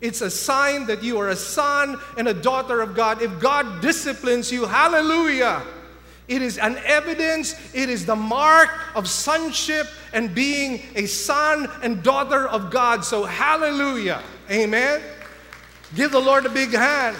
[0.00, 3.22] It's a sign that you are a son and a daughter of God.
[3.22, 5.62] If God disciplines you, hallelujah.
[6.28, 12.02] It is an evidence, it is the mark of sonship and being a son and
[12.02, 13.04] daughter of God.
[13.04, 14.22] So, hallelujah.
[14.50, 15.02] Amen.
[15.94, 17.16] Give the Lord a big hand.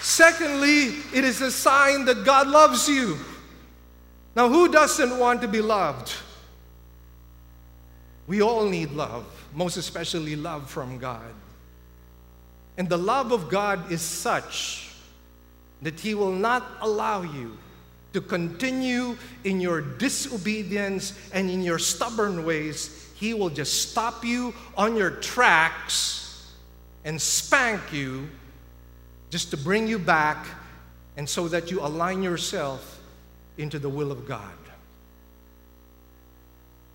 [0.00, 3.18] Secondly, it is a sign that God loves you.
[4.36, 6.12] Now, who doesn't want to be loved?
[8.26, 11.34] We all need love, most especially love from God.
[12.78, 14.90] And the love of God is such
[15.82, 17.58] that He will not allow you
[18.12, 23.10] to continue in your disobedience and in your stubborn ways.
[23.14, 26.52] He will just stop you on your tracks
[27.04, 28.28] and spank you
[29.30, 30.46] just to bring you back
[31.16, 33.00] and so that you align yourself
[33.58, 34.52] into the will of God.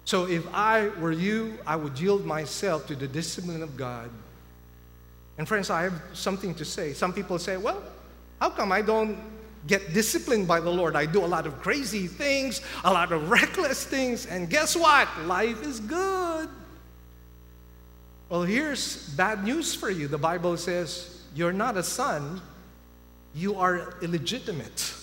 [0.08, 4.10] So if I were you, I would yield myself to the discipline of God.
[5.38, 6.93] And friends, I have something to say.
[6.93, 7.84] Some people say, well,
[8.39, 9.18] how come I don't
[9.68, 10.95] get disciplined by the Lord?
[10.95, 15.10] I do a lot of crazy things, a lot of reckless things, and guess what?
[15.26, 16.47] Life is good.
[18.30, 20.08] Well, here's bad news for you.
[20.08, 22.39] The Bible says you're not a son,
[23.36, 24.93] you are illegitimate.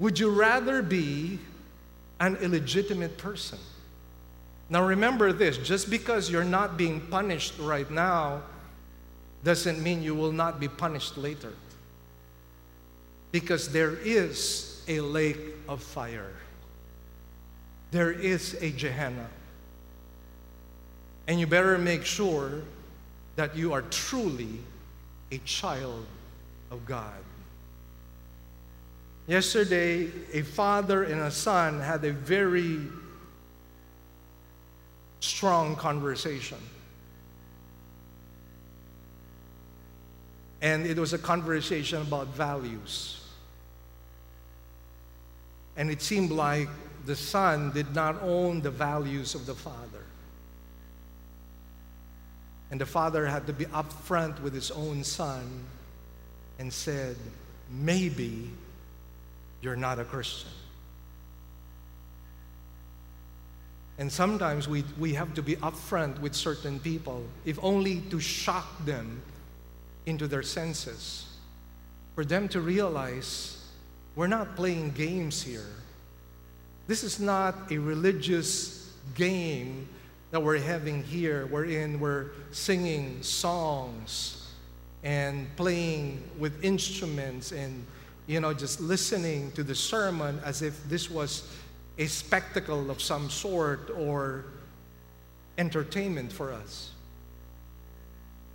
[0.00, 1.38] Would you rather be
[2.20, 3.58] an illegitimate person.
[4.68, 8.42] Now remember this just because you're not being punished right now
[9.44, 11.52] doesn't mean you will not be punished later.
[13.30, 15.38] Because there is a lake
[15.68, 16.32] of fire,
[17.90, 19.28] there is a Gehenna.
[21.28, 22.62] And you better make sure
[23.36, 24.60] that you are truly
[25.30, 26.06] a child
[26.70, 27.25] of God.
[29.26, 32.80] Yesterday, a father and a son had a very
[35.18, 36.58] strong conversation.
[40.62, 43.20] And it was a conversation about values.
[45.76, 46.68] And it seemed like
[47.04, 50.04] the son did not own the values of the father.
[52.70, 55.64] And the father had to be upfront with his own son
[56.58, 57.16] and said,
[57.70, 58.50] maybe
[59.66, 60.48] you're not a Christian.
[63.98, 68.84] And sometimes we, we have to be upfront with certain people, if only to shock
[68.84, 69.20] them
[70.06, 71.26] into their senses,
[72.14, 73.60] for them to realize
[74.14, 75.72] we're not playing games here.
[76.86, 79.88] This is not a religious game
[80.30, 84.46] that we're having here, wherein we're singing songs
[85.02, 87.84] and playing with instruments and
[88.26, 91.48] you know, just listening to the sermon as if this was
[91.98, 94.44] a spectacle of some sort or
[95.58, 96.90] entertainment for us.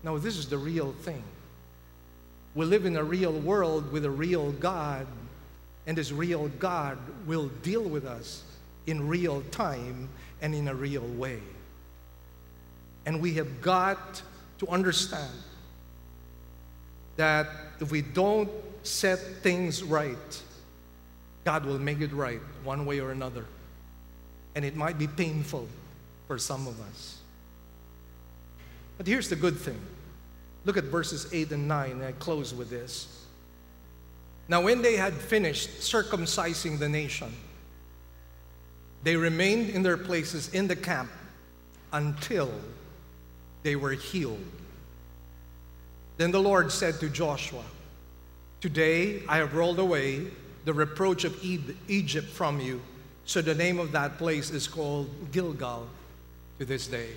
[0.03, 1.24] No, this is the real thing.
[2.53, 5.07] We live in a real world with a real God,
[5.88, 8.43] and this real God will deal with us
[8.88, 10.09] in real time
[10.41, 11.39] and in a real way.
[13.05, 14.22] And we have got
[14.59, 15.32] to understand
[17.15, 17.47] that
[17.80, 18.49] if we don't
[18.84, 20.41] set things right,
[21.43, 23.45] God will make it right one way or another.
[24.55, 25.67] And it might be painful
[26.27, 27.17] for some of us.
[28.97, 29.79] But here's the good thing.
[30.65, 33.25] Look at verses 8 and 9, and I close with this.
[34.47, 37.34] Now, when they had finished circumcising the nation,
[39.03, 41.09] they remained in their places in the camp
[41.91, 42.51] until
[43.63, 44.45] they were healed.
[46.17, 47.63] Then the Lord said to Joshua,
[48.62, 50.28] Today I have rolled away
[50.66, 52.80] the reproach of Egypt from you.
[53.26, 55.88] So the name of that place is called Gilgal
[56.59, 57.09] to this day.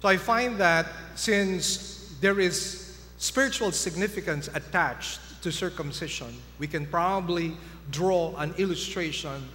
[0.00, 7.56] So I find that since there is spiritual significance attached to circumcision, we can probably
[7.90, 9.48] draw an illustration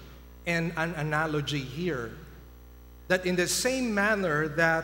[0.46, 2.12] and an analogy here.
[3.08, 4.84] That in the same manner that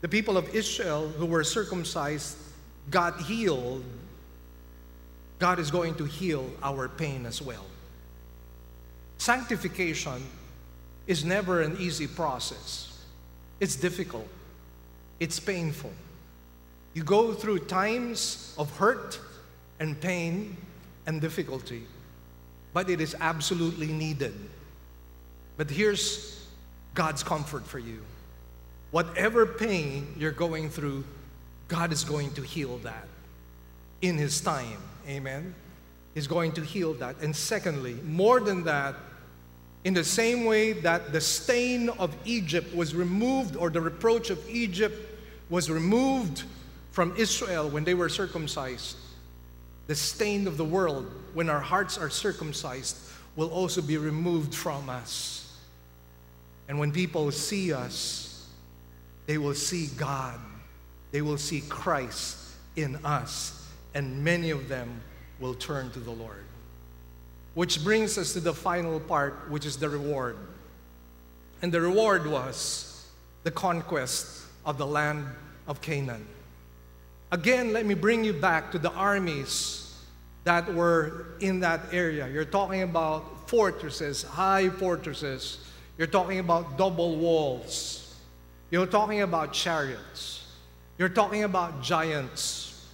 [0.00, 2.38] the people of Israel who were circumcised
[2.90, 3.84] got healed,
[5.38, 7.66] God is going to heal our pain as well.
[9.18, 10.22] Sanctification
[11.06, 13.04] is never an easy process.
[13.60, 14.28] It's difficult.
[15.20, 15.92] It's painful.
[16.94, 19.20] You go through times of hurt
[19.80, 20.56] and pain
[21.06, 21.82] and difficulty,
[22.72, 24.34] but it is absolutely needed.
[25.56, 26.46] But here's
[26.94, 28.02] God's comfort for you.
[28.90, 31.04] Whatever pain you're going through,
[31.68, 33.08] God is going to heal that
[34.02, 34.78] in His time.
[35.08, 35.54] Amen.
[36.14, 37.16] He's going to heal that.
[37.20, 38.94] And secondly, more than that,
[39.84, 44.48] in the same way that the stain of Egypt was removed, or the reproach of
[44.48, 45.00] Egypt
[45.50, 46.42] was removed
[46.90, 48.96] from Israel when they were circumcised,
[49.86, 52.96] the stain of the world, when our hearts are circumcised,
[53.36, 55.56] will also be removed from us.
[56.68, 58.48] And when people see us,
[59.26, 60.40] they will see God
[61.12, 62.38] they will see Christ
[62.76, 65.00] in us, and many of them
[65.40, 66.44] will turn to the Lord.
[67.54, 70.36] Which brings us to the final part, which is the reward.
[71.62, 73.06] And the reward was
[73.44, 75.26] the conquest of the land
[75.66, 76.26] of Canaan.
[77.32, 79.94] Again, let me bring you back to the armies
[80.44, 82.28] that were in that area.
[82.28, 85.58] You're talking about fortresses, high fortresses.
[85.98, 88.14] You're talking about double walls.
[88.70, 90.45] You're talking about chariots.
[90.98, 92.86] You're talking about giants.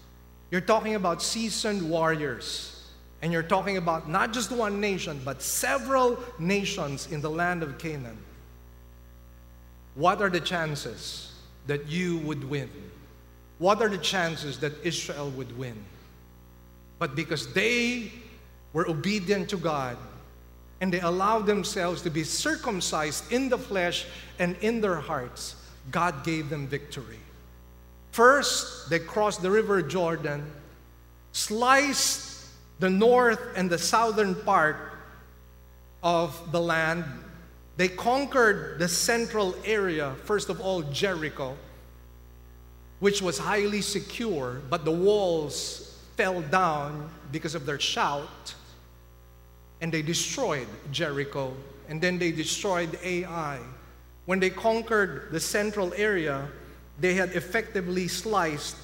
[0.50, 2.68] You're talking about seasoned warriors.
[3.22, 7.78] And you're talking about not just one nation, but several nations in the land of
[7.78, 8.18] Canaan.
[9.94, 11.32] What are the chances
[11.66, 12.68] that you would win?
[13.58, 15.76] What are the chances that Israel would win?
[16.98, 18.10] But because they
[18.72, 19.96] were obedient to God
[20.80, 24.06] and they allowed themselves to be circumcised in the flesh
[24.40, 25.54] and in their hearts,
[25.92, 27.20] God gave them victory.
[28.12, 30.50] First, they crossed the river Jordan,
[31.32, 32.46] sliced
[32.78, 34.76] the north and the southern part
[36.02, 37.04] of the land
[37.76, 41.56] they conquered the central area, first of all, Jericho,
[43.00, 48.54] which was highly secure, but the walls fell down because of their shout,
[49.80, 51.54] and they destroyed Jericho,
[51.88, 53.58] and then they destroyed Ai.
[54.26, 56.48] When they conquered the central area,
[57.00, 58.76] they had effectively sliced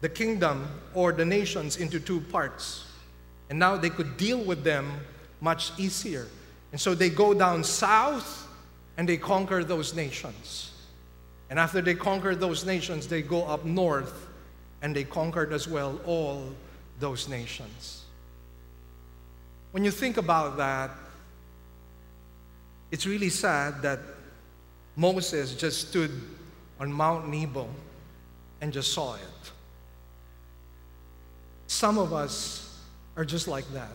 [0.00, 2.84] the kingdom or the nations into two parts.
[3.50, 4.92] And now they could deal with them
[5.40, 6.26] much easier.
[6.72, 8.48] And so they go down south
[8.96, 10.72] and they conquer those nations.
[11.50, 14.28] And after they conquer those nations, they go up north
[14.82, 16.52] and they conquered as well all
[16.98, 18.02] those nations.
[19.72, 20.90] When you think about that,
[22.90, 23.98] it's really sad that
[24.96, 26.12] Moses just stood
[26.84, 27.68] on Mount Nebo
[28.60, 29.20] and just saw it.
[31.66, 32.78] Some of us
[33.16, 33.90] are just like that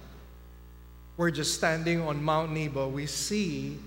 [1.19, 3.77] we're just standing on Mount Nebo, we see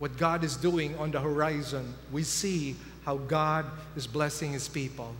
[0.00, 1.94] what God is doing on the horizon.
[2.10, 3.64] We see how God
[3.94, 5.14] is blessing His people.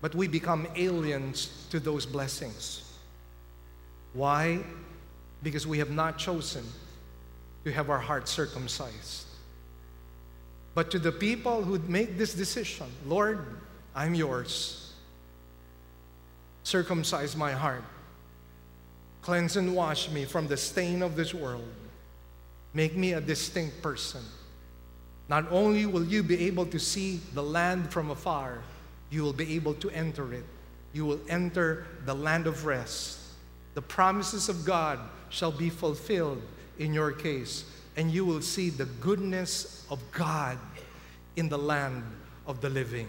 [0.00, 2.90] But we become aliens to those blessings.
[4.14, 4.60] Why?
[5.42, 6.64] Because we have not chosen
[7.64, 9.26] to have our hearts circumcised.
[10.74, 13.44] But to the people who make this decision, Lord,
[13.94, 14.92] I'm yours.
[16.62, 17.84] Circumcise my heart.
[19.22, 21.68] Cleanse and wash me from the stain of this world.
[22.72, 24.22] Make me a distinct person.
[25.28, 28.62] Not only will you be able to see the land from afar,
[29.10, 30.44] you will be able to enter it.
[30.92, 33.18] You will enter the land of rest.
[33.74, 34.98] The promises of God
[35.28, 36.42] shall be fulfilled
[36.78, 37.64] in your case,
[37.96, 40.58] and you will see the goodness of God
[41.36, 42.02] in the land
[42.46, 43.08] of the living.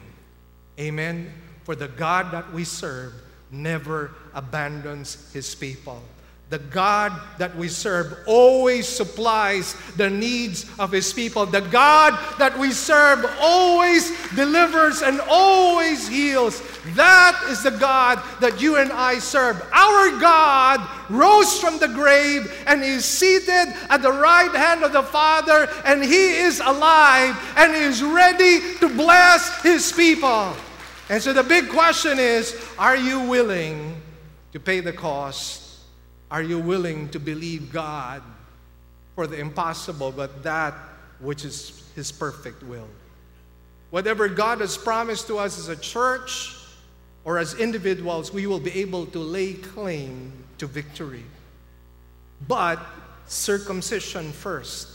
[0.80, 1.32] Amen.
[1.64, 3.14] For the God that we serve
[3.52, 6.02] never abandons his people.
[6.50, 11.46] The God that we serve always supplies the needs of his people.
[11.46, 16.62] The God that we serve always delivers and always heals.
[16.96, 19.62] That is the God that you and I serve.
[19.72, 25.04] Our God rose from the grave and is seated at the right hand of the
[25.04, 30.54] Father, and he is alive and is ready to bless his people.
[31.10, 34.02] And so the big question is are you willing
[34.54, 35.80] to pay the cost?
[36.32, 38.24] Are you willing to believe God
[39.16, 40.74] for the impossible, but that
[41.20, 42.88] which is His perfect will?
[43.90, 46.56] Whatever God has promised to us as a church
[47.24, 51.24] or as individuals, we will be able to lay claim to victory.
[52.48, 52.80] But
[53.28, 54.90] circumcision first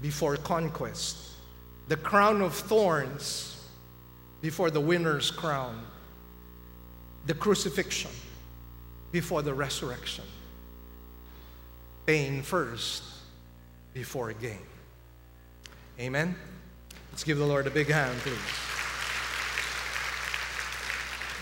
[0.00, 1.16] before conquest.
[1.88, 3.66] The crown of thorns
[4.40, 5.84] before the winner's crown,
[7.26, 8.10] the crucifixion
[9.10, 10.24] before the resurrection.
[12.06, 13.02] Pain first
[13.92, 14.58] before gain.
[15.98, 16.36] Amen?
[17.10, 18.67] Let's give the Lord a big hand, please.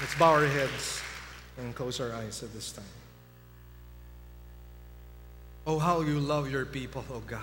[0.01, 1.01] Let's bow our heads
[1.59, 2.85] and close our eyes at this time.
[5.66, 7.40] Oh, how you love your people, oh God.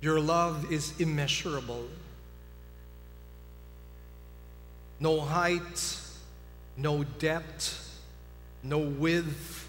[0.00, 1.86] Your love is immeasurable.
[5.00, 6.00] No height,
[6.76, 8.00] no depth,
[8.62, 9.68] no width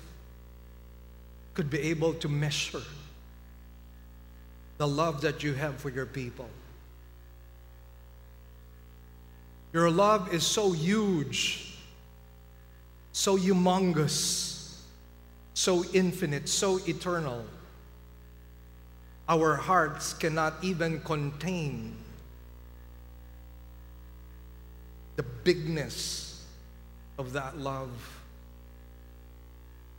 [1.56, 2.82] could be able to measure
[4.78, 6.50] the love that you have for your people.
[9.74, 11.74] Your love is so huge,
[13.12, 14.78] so humongous,
[15.56, 17.44] so infinite, so eternal.
[19.28, 21.96] Our hearts cannot even contain
[25.16, 26.46] the bigness
[27.18, 27.90] of that love.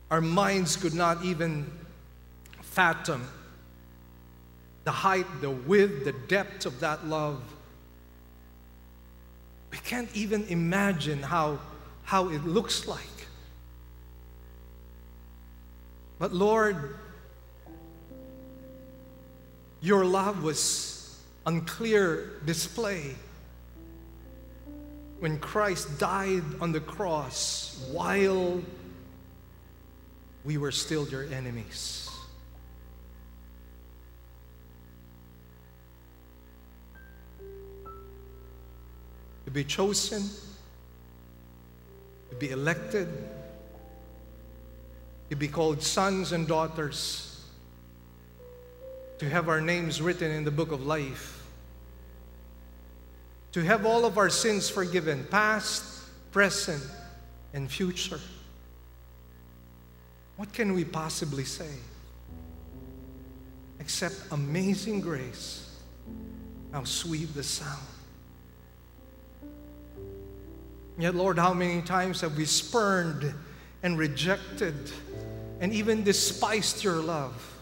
[0.09, 1.69] Our minds could not even
[2.61, 3.27] fathom
[4.85, 7.41] the height, the width, the depth of that love.
[9.75, 11.59] We can't even imagine how,
[12.05, 13.01] how it looks like.
[16.17, 16.95] But Lord,
[19.81, 23.15] your love was on clear display
[25.19, 28.61] when Christ died on the cross while
[30.45, 32.04] we were still your enemies.
[39.55, 40.29] Be chosen,
[42.29, 43.07] to be elected,
[45.29, 47.41] to be called sons and daughters,
[49.17, 51.41] to have our names written in the book of life,
[53.53, 56.03] to have all of our sins forgiven, past,
[56.33, 56.83] present,
[57.53, 58.19] and future.
[60.35, 61.71] What can we possibly say
[63.79, 65.79] except amazing grace?
[66.73, 67.94] How sweet the sound.
[70.97, 73.33] Yet, Lord, how many times have we spurned
[73.83, 74.75] and rejected
[75.59, 77.53] and even despised your love?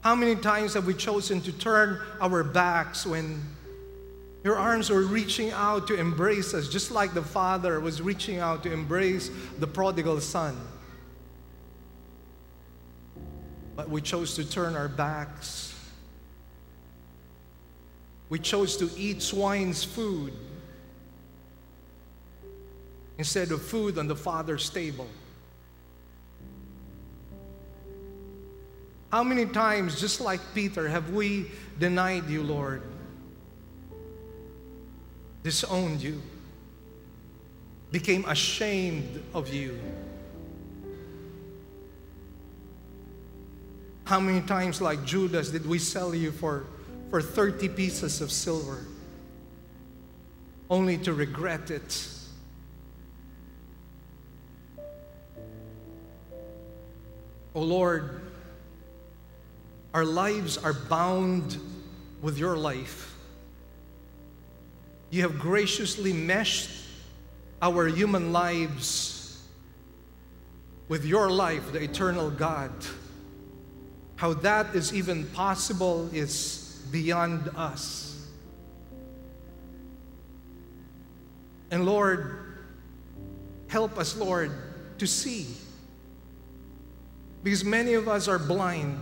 [0.00, 3.42] How many times have we chosen to turn our backs when
[4.42, 8.62] your arms were reaching out to embrace us, just like the Father was reaching out
[8.64, 10.58] to embrace the prodigal son?
[13.76, 15.74] But we chose to turn our backs.
[18.28, 20.32] We chose to eat swine's food
[23.18, 25.06] instead of food on the Father's table.
[29.14, 31.46] How many times, just like Peter, have we
[31.78, 32.82] denied you, Lord?
[35.44, 36.20] Disowned you,
[37.92, 39.78] became ashamed of you.
[44.02, 46.64] How many times, like Judas, did we sell you for,
[47.10, 48.84] for 30 pieces of silver
[50.68, 52.08] only to regret it?
[57.54, 58.20] Oh Lord,
[59.92, 61.56] our lives are bound
[62.20, 63.14] with your life.
[65.10, 66.70] You have graciously meshed
[67.62, 69.40] our human lives
[70.88, 72.72] with your life, the eternal God.
[74.16, 78.28] How that is even possible is beyond us.
[81.70, 82.58] And Lord,
[83.68, 84.50] help us, Lord,
[84.98, 85.46] to see
[87.44, 88.98] because many of us are blind,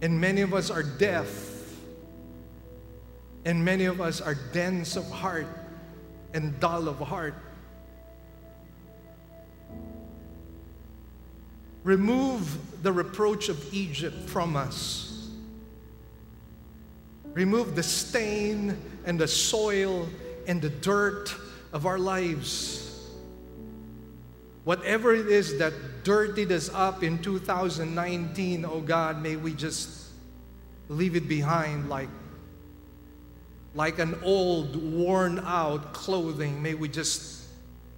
[0.00, 1.28] and many of us are deaf,
[3.44, 5.48] and many of us are dense of heart
[6.32, 7.34] and dull of heart.
[11.82, 15.28] Remove the reproach of Egypt from us.
[17.32, 20.08] Remove the stain and the soil
[20.46, 21.34] and the dirt
[21.72, 22.89] of our lives
[24.64, 25.72] Whatever it is that
[26.04, 30.08] dirtied us up in 2019, oh God, may we just
[30.88, 32.08] leave it behind like,
[33.74, 36.60] like an old, worn out clothing.
[36.62, 37.44] May we just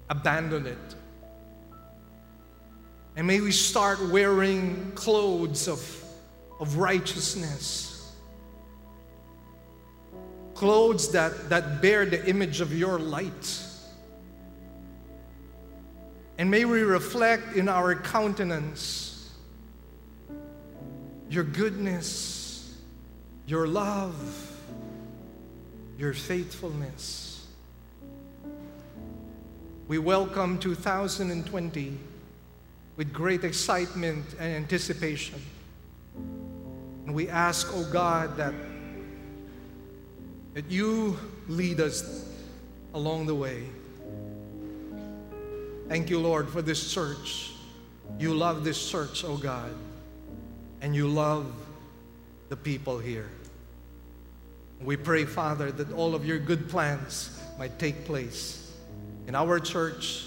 [0.09, 0.95] abandon it.
[3.17, 6.05] And may we start wearing clothes of,
[6.61, 8.13] of righteousness.
[10.55, 13.62] Clothes that, that bear the image of your light.
[16.43, 19.31] And may we reflect in our countenance
[21.31, 22.77] your goodness,
[23.47, 24.51] your love,
[25.97, 27.47] your faithfulness.
[29.87, 31.97] We welcome 2020
[32.97, 35.41] with great excitement and anticipation.
[36.17, 38.55] And we ask, oh God, that,
[40.55, 41.17] that you
[41.47, 42.29] lead us
[42.95, 43.63] along the way.
[45.93, 47.51] Thank you, Lord, for this church.
[48.19, 49.75] You love this church, oh God,
[50.81, 51.53] and you love
[52.49, 53.29] the people here.
[54.81, 58.73] We pray, Father, that all of your good plans might take place
[59.27, 60.25] in our church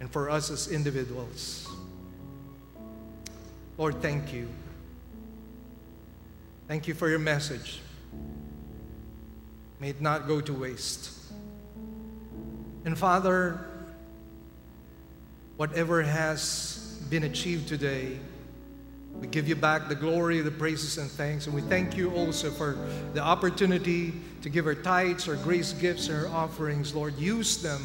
[0.00, 1.68] and for us as individuals.
[3.78, 4.48] Lord, thank you.
[6.66, 7.78] Thank you for your message.
[9.78, 11.16] May it not go to waste.
[12.84, 13.68] And Father,
[15.56, 18.18] whatever has been achieved today,
[19.20, 21.46] We give you back the glory, the praises, and thanks.
[21.46, 22.76] And we thank you also for
[23.12, 24.12] the opportunity
[24.42, 26.94] to give our tithes, our grace gifts, and our offerings.
[26.94, 27.80] Lord, use them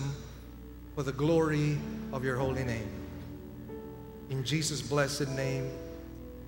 [0.96, 1.78] for the glory
[2.12, 2.90] of your holy name.
[4.30, 5.72] In Jesus' blessed name,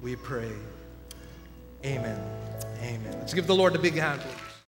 [0.01, 0.51] we pray.
[1.85, 2.19] Amen.
[2.79, 3.15] Amen.
[3.19, 4.21] Let's give the Lord a big hand.